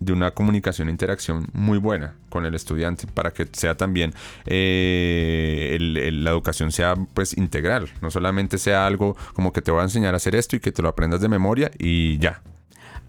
[0.00, 4.12] de una comunicación e interacción muy buena con el estudiante para que sea también
[4.46, 9.84] eh, la educación sea pues integral, no solamente sea algo como que te voy a
[9.84, 12.42] enseñar a hacer esto y que te lo aprendas de memoria y ya.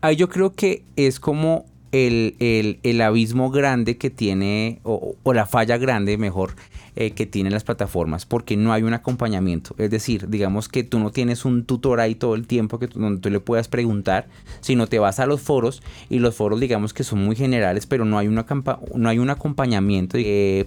[0.01, 5.77] Ahí yo creo que es como el, el, abismo grande que tiene, o, la falla
[5.77, 6.55] grande, mejor,
[6.99, 9.75] eh, que tienen las plataformas, porque no hay un acompañamiento.
[9.77, 13.21] Es decir, digamos que tú no tienes un tutor ahí todo el tiempo que donde
[13.21, 14.25] tú le puedas preguntar,
[14.61, 18.03] sino te vas a los foros y los foros, digamos que son muy generales, pero
[18.03, 18.47] no hay, una
[18.95, 20.17] no hay un acompañamiento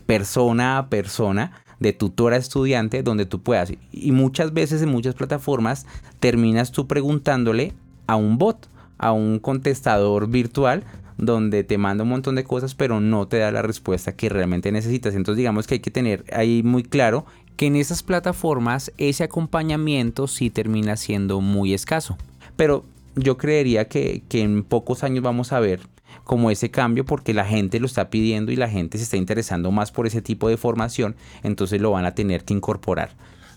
[0.06, 3.72] persona a persona de tutor a estudiante donde tú puedas.
[3.90, 5.84] Y muchas veces en muchas plataformas
[6.20, 7.72] terminas tú preguntándole
[8.06, 10.84] a un bot, a un contestador virtual
[11.20, 14.72] donde te manda un montón de cosas, pero no te da la respuesta que realmente
[14.72, 15.14] necesitas.
[15.14, 20.26] Entonces digamos que hay que tener ahí muy claro que en esas plataformas ese acompañamiento
[20.26, 22.16] sí termina siendo muy escaso.
[22.56, 22.84] Pero
[23.16, 25.80] yo creería que, que en pocos años vamos a ver
[26.24, 29.70] como ese cambio porque la gente lo está pidiendo y la gente se está interesando
[29.70, 33.10] más por ese tipo de formación, entonces lo van a tener que incorporar.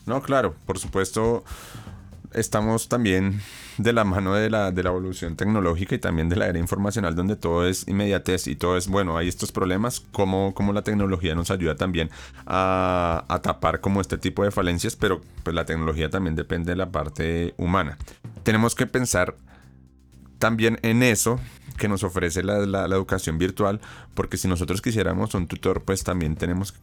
[0.05, 1.43] No, claro, por supuesto
[2.33, 3.41] estamos también
[3.77, 7.15] de la mano de la, de la evolución tecnológica y también de la era informacional
[7.15, 11.51] donde todo es inmediatez y todo es, bueno, hay estos problemas, como, la tecnología nos
[11.51, 12.09] ayuda también
[12.45, 16.75] a, a, tapar como este tipo de falencias, pero pues la tecnología también depende de
[16.75, 17.97] la parte humana.
[18.43, 19.35] Tenemos que pensar
[20.39, 21.39] también en eso
[21.77, 23.79] que nos ofrece la, la, la educación virtual,
[24.13, 26.73] porque si nosotros quisiéramos un tutor, pues también tenemos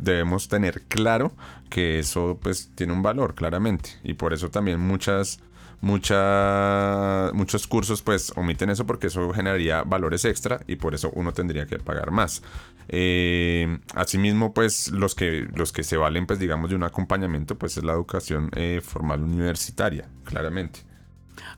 [0.00, 1.32] debemos tener claro
[1.68, 5.40] que eso pues tiene un valor claramente y por eso también muchas
[5.80, 11.32] mucha, muchos cursos pues omiten eso porque eso generaría valores extra y por eso uno
[11.32, 12.42] tendría que pagar más.
[12.88, 17.76] Eh, asimismo pues los que, los que se valen pues digamos de un acompañamiento pues
[17.76, 20.80] es la educación eh, formal universitaria, claramente.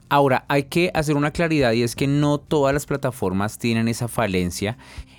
[0.07, 4.07] Ahora, hay que hacer una claridad y es que no todas las plataformas tienen esa
[4.07, 4.77] falencia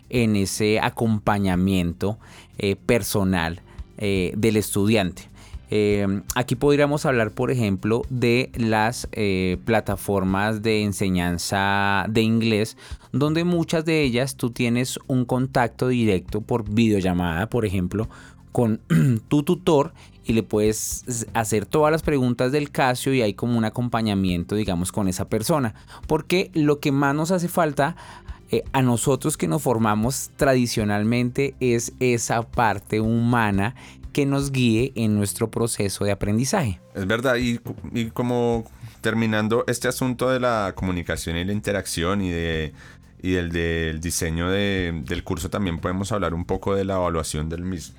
[0.09, 2.19] en ese acompañamiento
[2.59, 3.61] eh, personal
[3.99, 5.29] eh, del estudiante.
[5.71, 9.09] Eh, aquí podríamos hablar, por ejemplo, de las
[9.65, 12.77] plataformas de enseñanza de inglés,
[13.13, 18.09] donde muchas de ellas tú tienes un contacto directo por videollamada, por ejemplo,
[18.53, 18.81] con
[19.29, 19.93] tu tutor
[20.25, 24.93] y le puedes hacer todas las preguntas del caso y hay como un acompañamiento, digamos,
[24.93, 25.75] con esa persona.
[26.07, 27.97] Porque lo que más nos hace falta
[28.51, 33.75] eh, a nosotros que nos formamos tradicionalmente es esa parte humana
[34.13, 36.81] que nos guíe en nuestro proceso de aprendizaje.
[36.95, 37.59] Es verdad, y,
[38.11, 38.65] como
[39.01, 42.73] terminando este asunto de la comunicación y la interacción y de
[43.21, 47.63] y del, del diseño del curso también podemos hablar un poco de la evaluación del
[47.63, 47.99] mismo.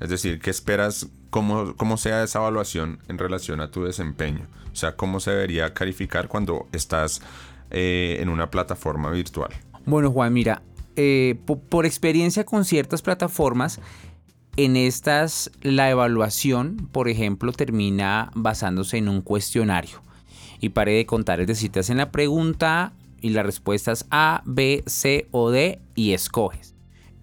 [0.00, 1.08] Es decir, ¿qué esperas?
[1.30, 4.48] Cómo, ¿Cómo sea esa evaluación en relación a tu desempeño?
[4.72, 7.22] O sea, ¿cómo se debería calificar cuando estás
[7.70, 9.50] eh, en una plataforma virtual?
[9.86, 10.62] Bueno, Juan, mira,
[10.96, 11.36] eh,
[11.68, 13.80] por experiencia con ciertas plataformas,
[14.56, 20.00] en estas la evaluación, por ejemplo, termina basándose en un cuestionario.
[20.60, 24.82] Y pare de contar, es decir, te hacen la pregunta y las respuestas A, B,
[24.86, 26.74] C o D y escoges.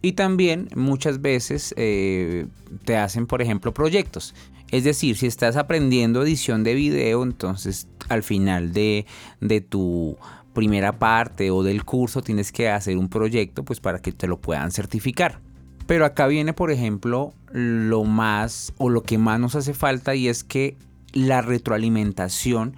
[0.01, 2.47] Y también muchas veces eh,
[2.85, 4.35] te hacen, por ejemplo, proyectos.
[4.71, 9.05] Es decir, si estás aprendiendo edición de video, entonces al final de,
[9.39, 10.17] de tu
[10.53, 14.39] primera parte o del curso tienes que hacer un proyecto pues para que te lo
[14.39, 15.39] puedan certificar.
[15.87, 20.27] Pero acá viene, por ejemplo, lo más o lo que más nos hace falta y
[20.27, 20.77] es que
[21.13, 22.75] la retroalimentación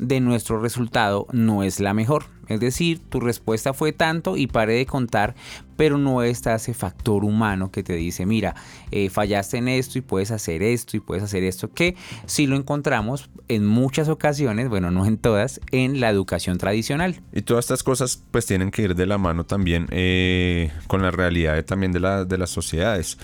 [0.00, 2.24] de nuestro resultado no es la mejor.
[2.48, 5.36] Es decir, tu respuesta fue tanto y pare de contar,
[5.76, 8.56] pero no está ese factor humano que te dice, mira,
[8.90, 11.94] eh, fallaste en esto y puedes hacer esto y puedes hacer esto, que
[12.26, 17.20] si lo encontramos en muchas ocasiones, bueno, no en todas, en la educación tradicional.
[17.32, 21.12] Y todas estas cosas pues tienen que ir de la mano también eh, con la
[21.12, 23.16] realidad también de, de las sociedades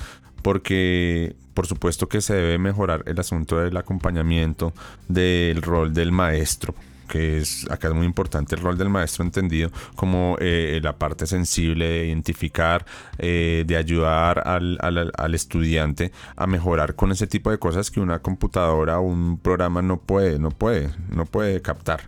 [0.42, 4.74] porque por supuesto que se debe mejorar el asunto del acompañamiento
[5.08, 6.74] del rol del maestro
[7.08, 11.26] que es acá es muy importante el rol del maestro entendido como eh, la parte
[11.26, 12.84] sensible de identificar,
[13.16, 18.18] eh, de ayudar al, al, estudiante a mejorar con ese tipo de cosas que una
[18.18, 22.02] computadora o un programa no puede, no puede, no puede captar.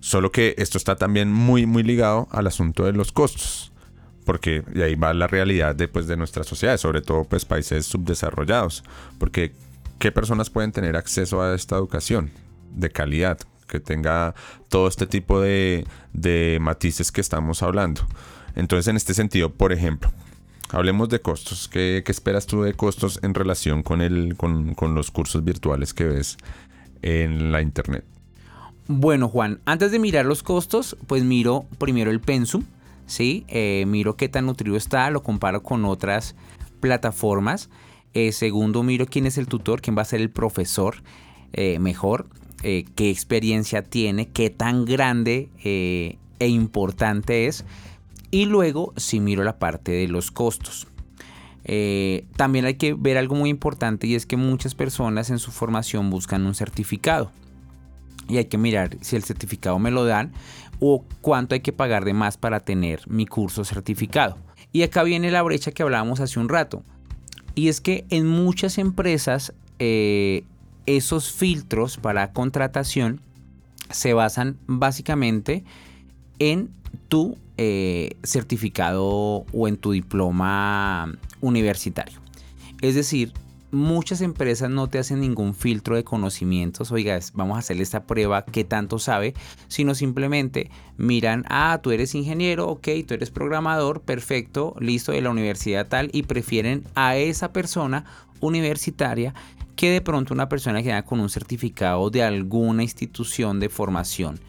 [0.00, 3.70] Solo que esto está también muy, muy ligado al asunto de los costos
[4.26, 7.86] porque de ahí va la realidad de, pues, de nuestra sociedad, sobre todo pues países
[7.86, 8.84] subdesarrollados,
[9.18, 9.52] porque
[9.98, 12.30] ¿qué personas pueden tener acceso a esta educación
[12.74, 13.38] de calidad?
[13.66, 14.32] que tenga
[14.68, 18.02] todo este tipo de, de matices que estamos hablando.
[18.54, 20.12] Entonces, en este sentido, por ejemplo,
[20.70, 21.68] hablemos de costos.
[21.68, 25.94] ¿Qué, ¿Qué, esperas tú de costos en relación con, el, con, con, los cursos virtuales
[25.94, 26.36] que ves
[27.02, 28.04] en la internet?
[28.88, 32.62] Bueno, Juan, antes de mirar los costos, pues miro primero el pensum,
[33.06, 33.44] ¿sí?
[33.48, 36.34] Eh, miro qué tan nutrido está, lo comparo con otras
[36.80, 37.70] plataformas.
[38.14, 40.96] Eh, segundo, miro quién es el tutor, quién va a ser el profesor
[41.52, 42.28] eh, mejor,
[42.62, 47.64] qué experiencia tiene, qué tan grande e importante es.
[48.32, 50.88] Y luego, si miro la parte de los costos.
[52.36, 56.10] también hay que ver algo muy importante y es que muchas personas en su formación
[56.10, 57.30] buscan un certificado.
[58.28, 60.32] Y hay que mirar si el certificado me lo dan
[60.80, 64.36] o cuánto hay que pagar de más para tener mi curso certificado.
[64.72, 66.82] Y acá viene la brecha que hablábamos hace un rato.
[67.54, 70.44] Y es que en muchas empresas eh,
[70.84, 73.20] esos filtros para contratación
[73.90, 75.64] se basan básicamente
[76.38, 76.70] en
[77.08, 82.20] tu eh, certificado o en tu diploma universitario.
[82.82, 83.32] Es decir,
[83.76, 88.44] muchas empresas no te hacen ningún filtro de conocimientos, oiga, vamos a hacerle esta prueba,
[88.44, 89.34] qué tanto sabe,
[89.68, 95.30] sino simplemente miran, ah, tú eres ingeniero, ok, tú eres programador, perfecto, listo, de la
[95.30, 98.04] universidad tal, y prefieren a esa persona
[98.40, 99.34] universitaria
[99.76, 104.40] que de pronto una persona que da con un certificado de alguna institución de formación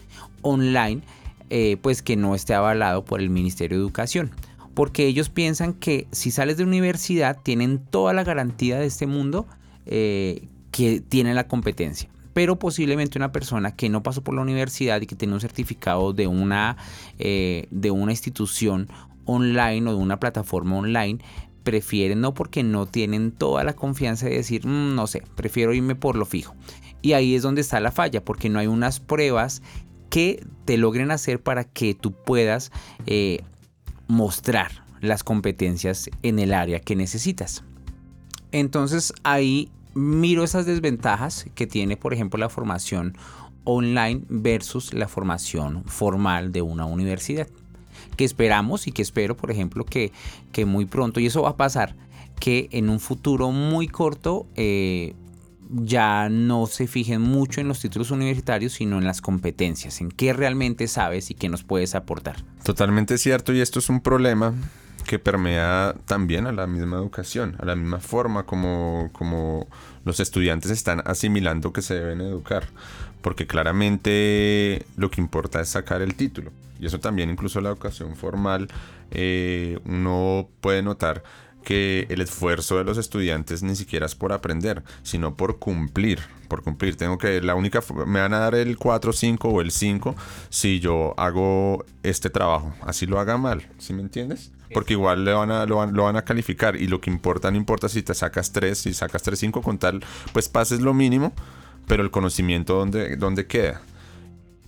[0.42, 1.02] online,
[1.50, 4.30] eh, pues que no esté avalado por el Ministerio de Educación
[4.78, 9.48] porque ellos piensan que si sales de universidad tienen toda la garantía de este mundo
[9.86, 12.08] eh, que tiene la competencia.
[12.32, 16.12] Pero posiblemente una persona que no pasó por la universidad y que tiene un certificado
[16.12, 16.76] de una,
[17.18, 18.88] eh, de una institución
[19.24, 21.18] online o de una plataforma online,
[21.64, 25.96] prefieren no porque no tienen toda la confianza de decir, mm, no sé, prefiero irme
[25.96, 26.54] por lo fijo.
[27.02, 29.60] Y ahí es donde está la falla, porque no hay unas pruebas
[30.08, 32.70] que te logren hacer para que tú puedas
[33.06, 33.40] eh,
[34.08, 37.62] mostrar las competencias en el área que necesitas.
[38.50, 43.16] Entonces ahí miro esas desventajas que tiene, por ejemplo, la formación
[43.64, 47.48] online versus la formación formal de una universidad.
[48.16, 50.12] Que esperamos y que espero, por ejemplo, que,
[50.52, 51.94] que muy pronto, y eso va a pasar,
[52.40, 55.14] que en un futuro muy corto eh,
[55.70, 60.32] ya no se fijen mucho en los títulos universitarios, sino en las competencias, en qué
[60.32, 62.36] realmente sabes y qué nos puedes aportar.
[62.62, 64.54] Totalmente cierto, y esto es un problema
[65.06, 69.66] que permea también a la misma educación, a la misma forma como, como
[70.04, 72.68] los estudiantes están asimilando que se deben educar,
[73.22, 78.16] porque claramente lo que importa es sacar el título, y eso también incluso la educación
[78.16, 78.68] formal,
[79.10, 81.22] eh, uno puede notar
[81.68, 86.18] que el esfuerzo de los estudiantes ni siquiera es por aprender, sino por cumplir.
[86.48, 86.96] Por cumplir.
[86.96, 90.16] Tengo que, la única, me van a dar el 4, 5 o el 5
[90.48, 92.74] si yo hago este trabajo.
[92.80, 94.50] Así lo haga mal, ¿sí me entiendes?
[94.72, 97.90] Porque igual le van a, lo, van, a calificar y lo que importa, no importa
[97.90, 100.02] si te sacas 3, si sacas 3, 5, con tal,
[100.32, 101.34] pues pases lo mínimo,
[101.86, 103.82] pero el conocimiento donde, donde queda.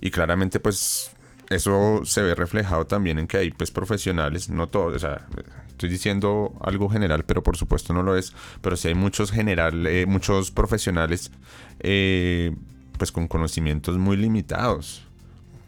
[0.02, 1.12] Y claramente pues
[1.50, 5.26] eso se ve reflejado también en que hay pues profesionales, no todos, o sea,
[5.68, 8.32] estoy diciendo algo general, pero por supuesto no lo es,
[8.62, 11.32] pero sí hay muchos general, eh, muchos profesionales
[11.80, 12.54] eh,
[12.96, 15.02] pues con conocimientos muy limitados,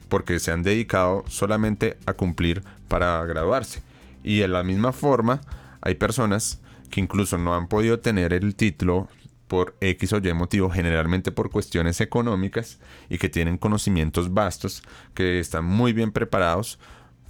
[0.09, 3.83] porque se han dedicado solamente a cumplir para graduarse.
[4.23, 5.41] Y de la misma forma,
[5.81, 6.61] hay personas
[6.91, 9.09] que incluso no han podido tener el título
[9.53, 12.79] por X o Y motivo, generalmente por cuestiones económicas
[13.11, 14.83] y que tienen conocimientos vastos,
[15.13, 16.79] que están muy bien preparados,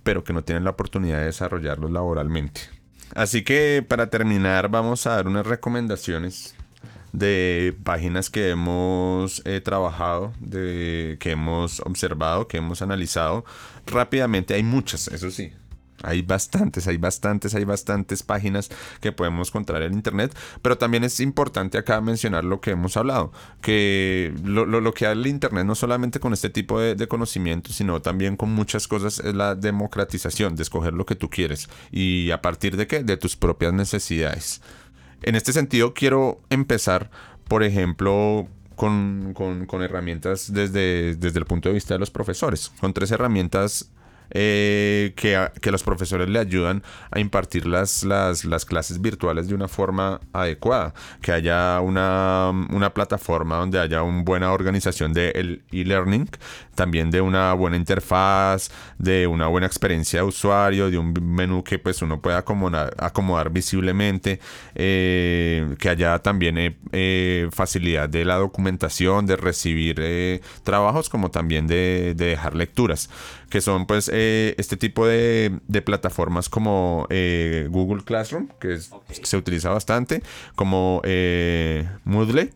[0.05, 2.61] pero que no tienen la oportunidad de desarrollarlos laboralmente.
[3.17, 6.55] Así que para terminar vamos a dar unas recomendaciones
[7.11, 13.45] de páginas que hemos eh, trabajado, de, que hemos observado, que hemos analizado.
[13.85, 15.53] Rápidamente hay muchas, eso sí,
[16.03, 21.21] hay bastantes, hay bastantes, hay bastantes páginas que podemos encontrar en internet, pero también es
[21.21, 26.21] importante acá mencionar lo que hemos hablado, que lo, que da el internet no solamente
[26.21, 30.95] con este tipo de, conocimientos, sino también con muchas cosas es la democratización, de escoger
[30.95, 34.61] lo que tú quieres y a partir de qué, de tus propias necesidades.
[35.23, 37.11] En este sentido quiero empezar,
[37.49, 42.73] por ejemplo, con, con, con herramientas desde, desde el punto de vista de los profesores,
[42.81, 43.91] con tres herramientas
[44.35, 49.69] eh, que, los profesores le ayudan a impartir las, las, las, clases virtuales de una
[49.69, 52.53] forma adecuada, que haya una,
[52.95, 56.29] plataforma donde haya una buena organización del e-learning,
[56.75, 61.79] también de una buena interfaz, de una buena experiencia de usuario, de un menú que
[61.79, 64.41] pues uno pueda acomodar, visiblemente,
[64.75, 72.15] eh, que haya también eh, facilidad de la documentación, de recibir trabajos como también de,
[72.17, 73.11] de dejar lecturas
[73.53, 79.69] que son pues eh, este tipo de, plataformas como eh, Google Classroom, que se utiliza
[79.69, 80.23] bastante,
[80.57, 82.55] como eh, Moodle.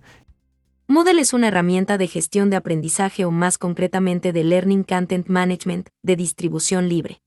[0.89, 5.89] Moodle es una herramienta de gestión de aprendizaje o más concretamente de Learning Content Management
[6.03, 7.21] de distribución libre.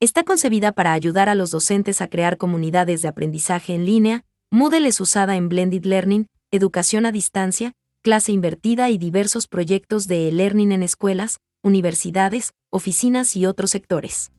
[0.00, 4.24] Está concebida para ayudar a los docentes a crear comunidades de aprendizaje en línea.
[4.50, 7.72] Moodle es usada en Blended Learning, educación a distancia,
[8.02, 14.32] clase invertida y diversos proyectos de e-learning en escuelas, universidades, oficinas y otros sectores.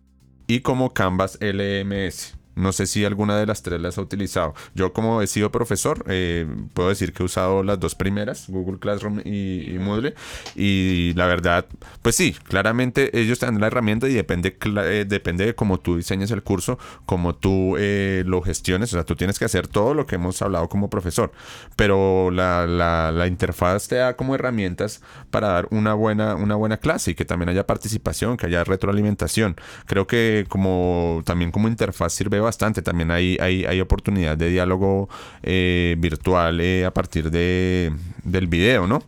[0.47, 2.40] Y como Canvas LMS.
[2.55, 4.53] No sé si alguna de las tres las ha utilizado.
[4.75, 8.79] Yo como he sido profesor, eh, puedo decir que he usado las dos primeras, Google
[8.79, 10.15] Classroom y, Moodle.
[10.55, 11.65] Y la verdad,
[12.01, 15.95] pues sí, claramente ellos te dan la herramienta y depende, eh, depende de cómo tú
[15.95, 18.93] diseñes el curso, cómo tú eh, lo gestiones.
[18.93, 21.31] O sea, tú tienes que hacer todo lo que hemos hablado como profesor.
[21.75, 27.11] Pero la, la, interfaz te da como herramientas para dar una buena, una buena clase
[27.11, 29.55] y que también haya participación, que haya retroalimentación.
[29.85, 32.81] Creo que como también como interfaz sirve bastante.
[32.81, 35.09] También hay, hay, hay oportunidad de diálogo
[35.43, 39.03] eh, virtual eh, a partir de, del video, ¿no?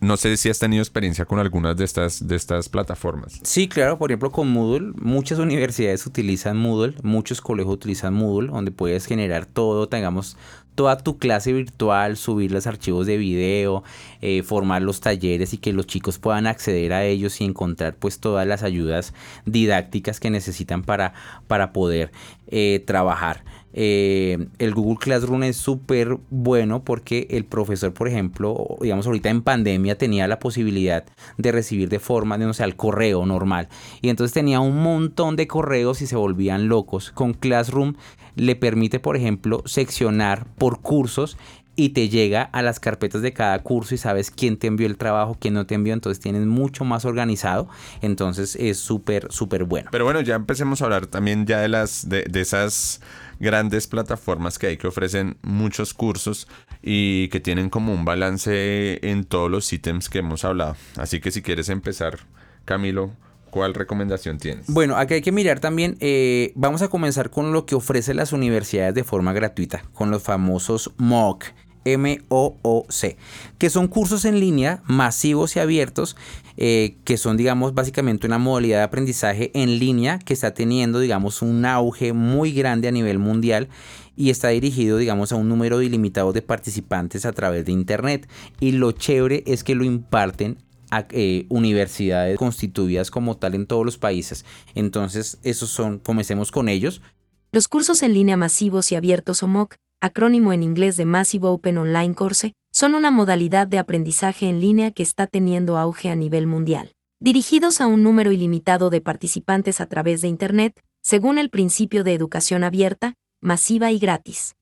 [0.00, 3.40] No sé si has tenido experiencia con algunas de estas, de estas plataformas.
[3.42, 8.70] Sí, claro, por ejemplo con Moodle, muchas universidades utilizan Moodle, muchos colegios utilizan Moodle, donde
[8.70, 10.36] puedes generar todo, tengamos
[10.74, 13.84] toda tu clase virtual, subir los archivos de video,
[14.20, 18.18] eh, formar los talleres y que los chicos puedan acceder a ellos y encontrar pues
[18.18, 19.14] todas las ayudas
[19.46, 21.14] didácticas que necesitan para,
[21.46, 22.10] para poder
[22.48, 23.44] eh, trabajar.
[23.76, 29.42] Eh, el Google Classroom es súper bueno porque el profesor, por ejemplo, digamos ahorita en
[29.42, 31.04] pandemia tenía la posibilidad
[31.36, 33.68] de recibir de forma, de no sé, al correo normal.
[34.00, 37.10] Y entonces tenía un montón de correos y se volvían locos.
[37.10, 37.94] Con Classroom
[38.36, 41.36] le permite, por ejemplo, seccionar por cursos
[41.76, 44.96] y te llega a las carpetas de cada curso y sabes quién te envió el
[44.96, 47.68] trabajo, quién no te envió, entonces tienes mucho más organizado,
[48.00, 49.88] entonces es súper, súper bueno.
[49.90, 53.00] Pero bueno, ya empecemos a hablar también ya de las, de, de esas
[53.38, 56.48] grandes plataformas que hay que ofrecen muchos cursos
[56.82, 60.76] y que tienen como un balance en todos los ítems que hemos hablado.
[60.96, 62.20] Así que si quieres empezar,
[62.64, 63.12] Camilo,
[63.54, 64.66] ¿Cuál recomendación tienes?
[64.66, 68.32] Bueno, aquí hay que mirar también, eh, vamos a comenzar con lo que ofrecen las
[68.32, 71.44] universidades de forma gratuita, con los famosos MOOC.
[71.84, 73.16] M-O-O-C,
[73.58, 76.16] que son cursos en línea masivos y abiertos,
[76.56, 81.42] eh, que son, digamos, básicamente una modalidad de aprendizaje en línea que está teniendo, digamos,
[81.42, 83.68] un auge muy grande a nivel mundial
[84.16, 88.28] y está dirigido, digamos, a un número ilimitado de participantes a través de Internet.
[88.60, 90.58] Y lo chévere es que lo imparten
[90.90, 94.44] a, eh, universidades constituidas como tal en todos los países.
[94.74, 97.02] Entonces, esos son, comencemos con ellos.
[97.50, 101.78] Los cursos en línea masivos y abiertos o MOOC acrónimo en inglés de Massive Open
[101.78, 106.46] Online Course, son una modalidad de aprendizaje en línea que está teniendo auge a nivel
[106.46, 106.92] mundial.
[107.20, 112.12] Dirigidos a un número ilimitado de participantes a través de Internet, según el principio de
[112.12, 114.56] educación abierta, masiva y gratis.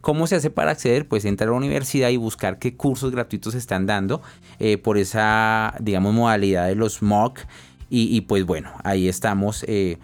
[0.00, 1.06] ¿Cómo se hace para acceder?
[1.06, 4.22] Pues entrar a la universidad y buscar qué cursos gratuitos están dando
[4.58, 7.38] eh, por esa, digamos, modalidad de los MOOC.
[7.88, 9.64] Y, pues bueno, ahí estamos.
[9.68, 9.98] Eh,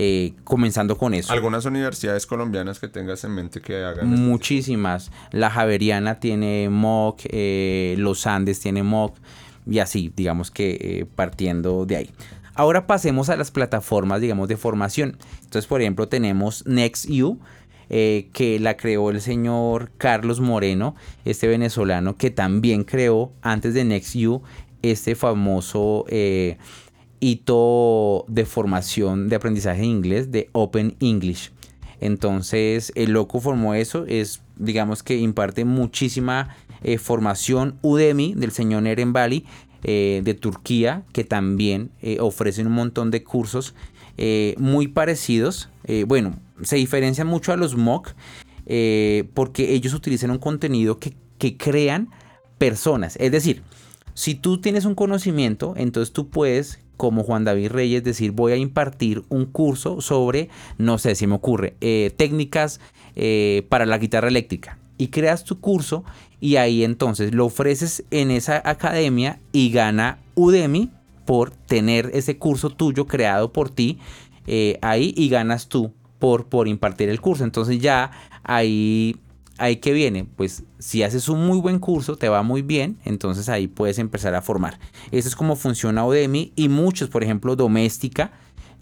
[0.00, 1.32] eh, comenzando con eso.
[1.32, 4.12] ¿Algunas universidades colombianas que tengas en mente que hagan?
[4.12, 5.10] Este Muchísimas.
[5.32, 9.16] La Javeriana tiene MOOC, eh, los Andes tiene MOOC
[9.66, 12.10] y así, digamos que eh, partiendo de ahí.
[12.54, 15.18] Ahora pasemos a las plataformas, digamos, de formación.
[15.42, 17.40] Entonces, por ejemplo, tenemos NextU,
[17.88, 20.94] que la creó el señor Carlos Moreno,
[21.24, 24.42] este venezolano, que también creó antes de NextU
[24.82, 26.04] este famoso
[27.20, 31.52] hito de formación de aprendizaje de inglés de Open English.
[32.00, 38.86] Entonces, el loco formó eso, es, digamos que imparte muchísima eh, formación Udemy del señor
[38.86, 39.44] Eren Bali
[39.82, 43.74] eh, de Turquía, que también eh, ofrecen un montón de cursos
[44.56, 45.68] muy parecidos.
[46.08, 48.16] bueno, se diferencian mucho a los MOOC
[49.32, 52.10] porque ellos utilizan un contenido que, que crean
[52.58, 53.14] personas.
[53.20, 53.62] Es decir,
[54.14, 58.56] si tú tienes un conocimiento, entonces tú puedes como Juan David Reyes, decir voy a
[58.56, 62.80] impartir un curso sobre, no sé si me ocurre, eh, técnicas
[63.16, 64.76] eh, para la guitarra eléctrica.
[64.98, 66.04] Y creas tu curso
[66.40, 70.90] y ahí entonces lo ofreces en esa academia y gana Udemy
[71.24, 73.98] por tener ese curso tuyo creado por ti
[74.46, 77.44] eh, ahí y ganas tú por, por impartir el curso.
[77.44, 78.10] Entonces ya
[78.42, 79.16] ahí
[79.58, 83.48] ahí que viene, pues si haces un muy buen curso, te va muy bien, entonces
[83.48, 84.78] ahí puedes empezar a formar.
[85.10, 88.32] Eso es como funciona Udemy y muchos, por ejemplo, Doméstica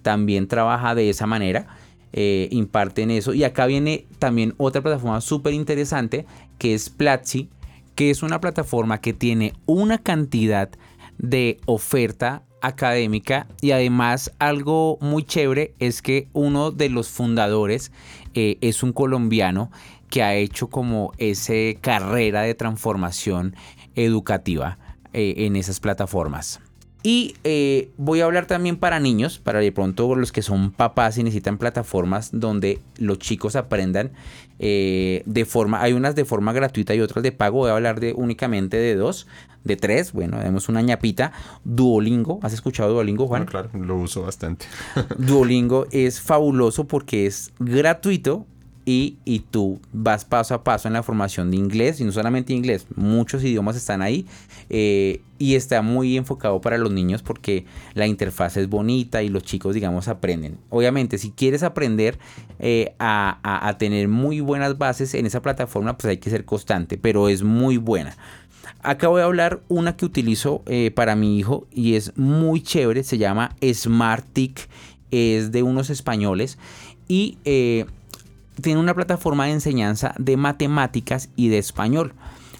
[0.03, 1.67] también trabaja de esa manera,
[2.13, 3.35] eh, imparten eso.
[3.35, 6.27] Y acá viene también otra plataforma súper interesante
[6.59, 7.49] que es Platzi,
[7.95, 10.71] que es una plataforma que tiene una cantidad
[11.19, 17.93] de oferta académica y además algo muy chévere es que uno de los fundadores
[18.35, 19.71] eh, es un colombiano
[20.11, 23.55] que ha hecho como esa carrera de transformación
[23.95, 24.79] educativa
[25.13, 26.61] eh, en esas plataformas.
[27.07, 31.17] Y eh, voy a hablar también para niños, para de pronto los que son papás
[31.19, 34.11] y necesitan plataformas donde los chicos aprendan
[34.59, 38.01] eh, de forma, hay unas de forma gratuita y otras de pago, voy a hablar
[38.01, 39.29] de únicamente de dos,
[39.63, 41.31] de tres, bueno, tenemos una ñapita,
[41.63, 43.45] Duolingo, ¿has escuchado Duolingo, Juan?
[43.45, 44.67] claro, lo uso bastante.
[45.17, 48.49] Duolingo es fabuloso porque es gratuito,
[48.89, 52.87] y, tú vas paso a paso en la formación de inglés, y no solamente inglés,
[52.95, 54.27] muchos idiomas están ahí
[54.71, 59.43] eh, y está muy enfocado para los niños porque la interfaz es bonita y los
[59.43, 60.59] chicos, digamos, aprenden.
[60.71, 62.17] Obviamente, si quieres aprender
[62.61, 67.29] eh, a, tener muy buenas bases en esa plataforma, pues hay que ser constante, pero
[67.29, 68.17] es muy buena.
[68.83, 73.03] Acá voy a hablar una que utilizo eh, para mi hijo y es muy chévere,
[73.03, 74.69] se llama SmartTic,
[75.11, 76.57] es de unos españoles
[77.09, 77.39] y
[78.61, 82.15] tiene una plataforma de enseñanza de matemáticas y de español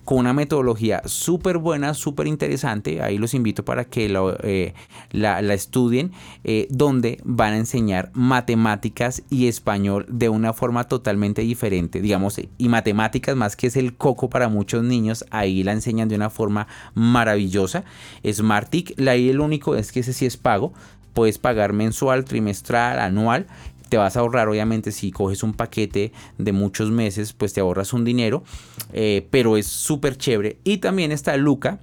[0.07, 3.03] con una metodología súper buena, súper interesante.
[3.03, 4.07] Ahí los invito para que
[4.45, 4.73] eh,
[5.11, 6.13] la, estudien,
[6.45, 12.01] eh, donde van a enseñar matemáticas y español de una forma totalmente diferente.
[12.01, 16.15] Digamos, y matemáticas más que es el coco para muchos niños, ahí la enseñan de
[16.15, 17.83] una forma maravillosa.
[18.25, 20.73] Smartic, ahí el único es que ese sí es pago.
[21.15, 23.47] Puedes pagar mensual, trimestral, anual
[23.89, 27.93] te vas a ahorrar, obviamente, si coges un paquete de muchos meses, pues te ahorras
[27.93, 28.43] un dinero,
[28.93, 30.59] eh, pero es súper chévere.
[30.65, 31.79] Y también está Luca,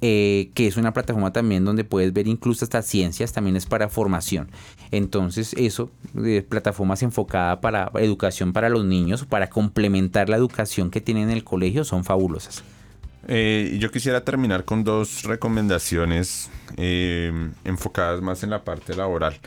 [0.00, 3.88] eh, que es una plataforma también donde puedes ver incluso hasta ciencias, también es para
[3.88, 4.50] formación.
[4.90, 11.00] Entonces, eso, de plataformas enfocadas para educación para los niños, para complementar la educación que
[11.00, 12.62] tienen en el colegio, son fabulosas.
[13.26, 19.40] Eh, yo quisiera terminar con dos recomendaciones enfocadas más en la parte laboral.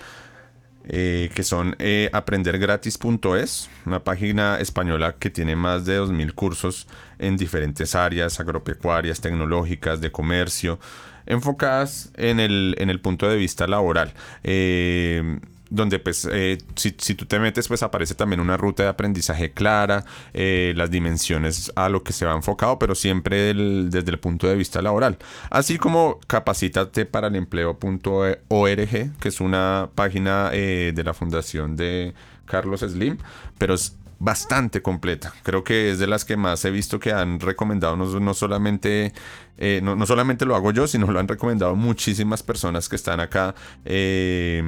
[0.90, 6.88] Eh, que son eh, aprendergratis.es, una página española que tiene más de 2.000 cursos
[7.20, 10.80] en diferentes áreas agropecuarias, tecnológicas, de comercio,
[11.26, 14.14] enfocadas en el, en el punto de vista laboral.
[14.44, 19.51] Eh, donde pues eh, si, tú te metes pues aparece también una ruta de aprendizaje
[19.51, 24.47] clara, eh, las dimensiones a lo que se va enfocado, pero siempre desde el punto
[24.47, 25.18] de vista laboral.
[25.49, 32.13] Así como capacítate para el empleo.org, que es una página eh, de la fundación de
[32.45, 33.18] Carlos Slim,
[33.57, 35.34] pero es bastante completa.
[35.43, 39.13] Creo que es de las que más he visto que han recomendado, no, solamente,
[39.58, 43.55] eh, no, solamente lo hago yo, sino lo han recomendado muchísimas personas que están acá
[43.86, 44.60] eh,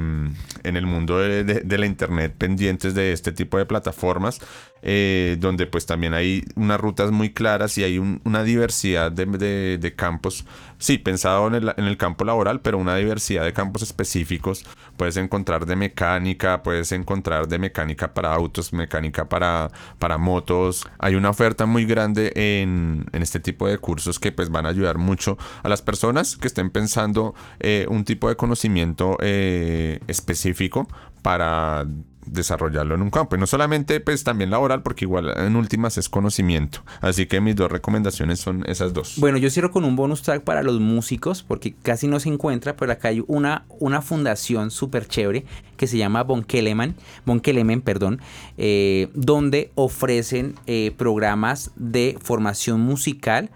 [0.62, 4.40] en el mundo de, la internet pendientes de este tipo de plataformas,
[4.82, 10.44] eh, donde pues también hay unas rutas muy claras y hay una diversidad de, campos,
[10.78, 14.64] sí, pensado en el, en el campo laboral, pero una diversidad de campos específicos.
[14.96, 19.50] Puedes encontrar de mecánica, puedes encontrar de mecánica para autos, mecánica para
[19.98, 20.86] para, motos.
[20.98, 24.79] Hay una oferta muy grande en, este tipo de cursos que pues van a ayudar
[24.98, 30.88] mucho a las personas que estén pensando eh, un tipo de conocimiento eh, específico
[31.22, 31.86] para
[32.26, 33.36] desarrollarlo en un campo.
[33.36, 36.82] Y no solamente, pues también laboral, porque igual en últimas es conocimiento.
[37.00, 39.14] Así que mis dos recomendaciones son esas dos.
[39.16, 42.76] Bueno, yo cierro con un bonus track para los músicos, porque casi no se encuentra,
[42.76, 45.44] pero acá hay una, una fundación súper chévere
[45.76, 48.20] que se llama Von Keleman, Von Kelemen, perdón,
[48.58, 53.50] eh, donde ofrecen eh, programas de formación musical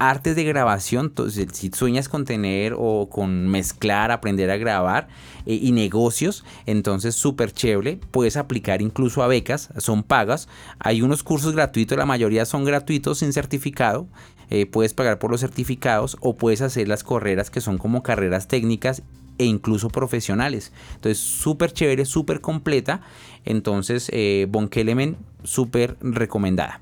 [0.00, 5.08] artes de grabación, entonces si sueñas con tener o con mezclar, aprender a grabar
[5.44, 10.48] eh, y negocios, entonces súper chévere, puedes aplicar incluso a becas, son pagas,
[10.78, 14.08] hay unos cursos gratuitos, la mayoría son gratuitos sin certificado,
[14.48, 18.48] eh, puedes pagar por los certificados o puedes hacer las carreras que son como carreras
[18.48, 19.02] técnicas
[19.36, 20.72] e incluso profesionales.
[20.94, 23.00] Entonces, súper chévere, súper completa.
[23.44, 26.80] Entonces, eh, Kelemen, súper recomendada.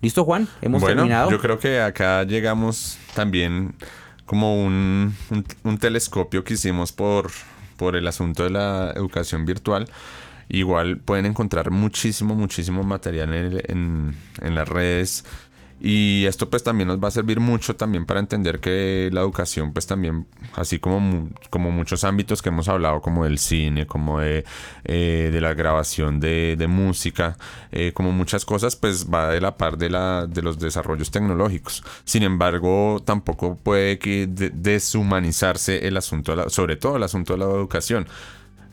[0.00, 0.48] ¿Listo, Juan?
[0.62, 1.30] Hemos bueno, terminado.
[1.30, 3.74] Yo creo que acá llegamos también
[4.26, 5.14] como un,
[5.80, 7.30] telescopio que hicimos por,
[7.76, 9.88] por el asunto de la educación virtual.
[10.48, 15.24] Igual pueden encontrar muchísimo, muchísimo material en, en las redes
[15.80, 19.72] y esto pues también nos va a servir mucho también para entender que la educación
[19.72, 24.44] pues también, así como, como muchos ámbitos que hemos hablado, como del cine, como de,
[24.84, 27.36] eh, de la grabación de, de música,
[27.70, 31.84] eh, como muchas cosas pues va de la par de, la, de los desarrollos tecnológicos.
[32.04, 38.06] Sin embargo, tampoco puede que deshumanizarse el asunto, sobre todo el asunto de la educación.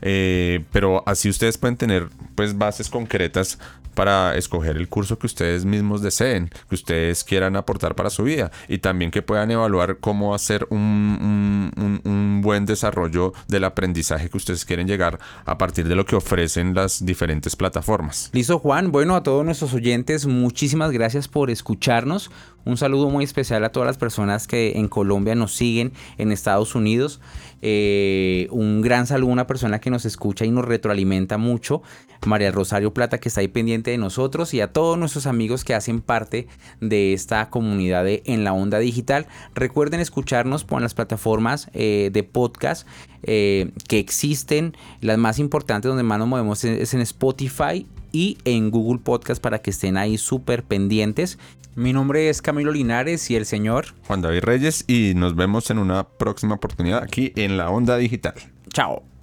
[0.01, 3.57] Eh, pero así ustedes pueden tener pues bases concretas
[3.95, 8.51] para escoger el curso que ustedes mismos deseen, que ustedes quieran aportar para su vida
[8.67, 14.65] y también que puedan evaluar cómo hacer un, un, buen desarrollo del aprendizaje que ustedes
[14.65, 18.29] quieren llegar a partir de lo que ofrecen las diferentes plataformas.
[18.33, 22.29] Listo Juan, bueno a todos nuestros oyentes, muchísimas gracias por escucharnos.
[22.65, 26.73] Un saludo muy especial a todas las personas que en Colombia nos siguen, en Estados
[26.73, 27.21] Unidos.
[27.61, 31.83] Eh, un gran saludo a una persona que nos escucha y nos retroalimenta mucho,
[32.25, 35.75] María Rosario Plata, que está ahí pendiente de nosotros, y a todos nuestros amigos que
[35.75, 36.47] hacen parte
[36.81, 39.27] de esta comunidad de En la Onda Digital.
[39.53, 42.87] Recuerden escucharnos por las plataformas eh, de podcast
[43.21, 44.75] eh, que existen.
[45.01, 47.85] Las más importantes donde más nos movemos es en Spotify
[48.15, 51.37] y en Google Podcast para que estén ahí súper pendientes.
[51.75, 55.79] Mi nombre es Camilo Linares y el señor Juan David Reyes y nos vemos en
[55.79, 58.35] una próxima oportunidad aquí en la Onda Digital.
[58.69, 59.14] Chao.